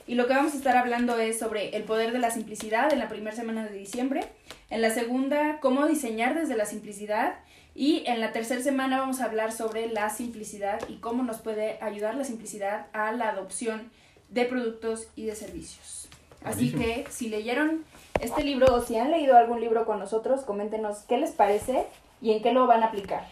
Y 0.06 0.16
lo 0.16 0.28
que 0.28 0.34
vamos 0.34 0.54
a 0.54 0.58
estar 0.58 0.76
hablando 0.76 1.18
es 1.18 1.40
sobre 1.40 1.76
el 1.78 1.84
poder 1.84 2.12
de 2.12 2.20
la 2.20 2.32
simplicidad 2.32 2.92
en 2.92 3.00
la 3.00 3.08
primera 3.08 3.36
semana 3.36 3.64
de 3.64 3.78
diciembre. 3.78 4.26
En 4.70 4.82
la 4.82 4.90
segunda, 4.90 5.60
cómo 5.62 5.86
diseñar 5.88 6.36
desde 6.36 6.58
la 6.58 6.66
simplicidad. 6.66 7.36
Y 7.76 8.04
en 8.06 8.20
la 8.20 8.32
tercera 8.32 8.62
semana 8.62 9.00
vamos 9.00 9.22
a 9.22 9.26
hablar 9.26 9.52
sobre 9.52 9.88
la 9.88 10.10
simplicidad 10.10 10.80
y 10.90 10.98
cómo 10.98 11.24
nos 11.24 11.38
puede 11.38 11.78
ayudar 11.82 12.16
la 12.16 12.24
simplicidad 12.24 12.88
a 12.92 13.12
la 13.12 13.30
adopción 13.30 13.92
de 14.30 14.46
productos 14.46 15.08
y 15.16 15.26
de 15.26 15.36
servicios. 15.36 16.10
Así 16.44 16.74
que 16.74 17.06
si 17.10 17.30
leyeron 17.30 17.86
este 18.20 18.44
libro 18.44 18.76
o 18.76 18.82
si 18.82 18.98
han 18.98 19.12
leído 19.12 19.38
algún 19.38 19.62
libro 19.62 19.86
con 19.86 20.00
nosotros, 20.00 20.42
coméntenos 20.42 21.00
qué 21.08 21.18
les 21.18 21.32
parece 21.32 21.86
y 22.22 22.32
en 22.32 22.42
qué 22.42 22.52
lo 22.52 22.68
van 22.68 22.84
a 22.84 22.88
aplicar. 22.88 23.26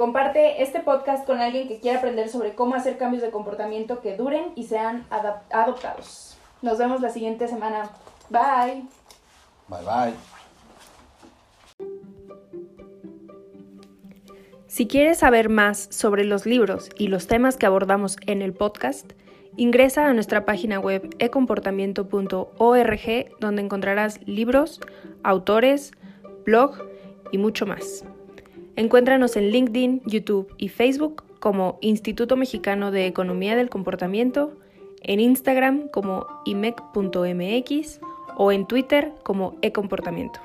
Comparte 0.00 0.62
este 0.62 0.80
podcast 0.80 1.26
con 1.26 1.40
alguien 1.40 1.68
que 1.68 1.78
quiera 1.78 1.98
aprender 1.98 2.30
sobre 2.30 2.54
cómo 2.54 2.74
hacer 2.74 2.96
cambios 2.96 3.22
de 3.22 3.30
comportamiento 3.30 4.00
que 4.00 4.16
duren 4.16 4.52
y 4.56 4.64
sean 4.64 5.04
adoptados. 5.10 6.38
Nos 6.62 6.78
vemos 6.78 7.02
la 7.02 7.10
siguiente 7.10 7.46
semana. 7.48 7.90
Bye. 8.30 8.84
Bye 9.68 9.84
bye. 9.84 10.14
Si 14.68 14.88
quieres 14.88 15.18
saber 15.18 15.50
más 15.50 15.88
sobre 15.90 16.24
los 16.24 16.46
libros 16.46 16.88
y 16.96 17.08
los 17.08 17.26
temas 17.26 17.58
que 17.58 17.66
abordamos 17.66 18.16
en 18.24 18.40
el 18.40 18.54
podcast, 18.54 19.12
ingresa 19.58 20.06
a 20.06 20.14
nuestra 20.14 20.46
página 20.46 20.80
web 20.80 21.14
ecomportamiento.org 21.18 23.38
donde 23.38 23.62
encontrarás 23.62 24.26
libros, 24.26 24.80
autores, 25.22 25.92
blog 26.46 26.88
y 27.32 27.36
mucho 27.36 27.66
más. 27.66 28.06
Encuéntranos 28.80 29.36
en 29.36 29.50
LinkedIn, 29.50 30.00
YouTube 30.06 30.54
y 30.56 30.68
Facebook 30.68 31.22
como 31.38 31.76
Instituto 31.82 32.34
Mexicano 32.34 32.90
de 32.90 33.04
Economía 33.04 33.54
del 33.54 33.68
Comportamiento, 33.68 34.56
en 35.02 35.20
Instagram 35.20 35.88
como 35.88 36.26
imec.mx 36.46 38.00
o 38.38 38.52
en 38.52 38.66
Twitter 38.66 39.12
como 39.22 39.58
ecomportamiento. 39.60 40.40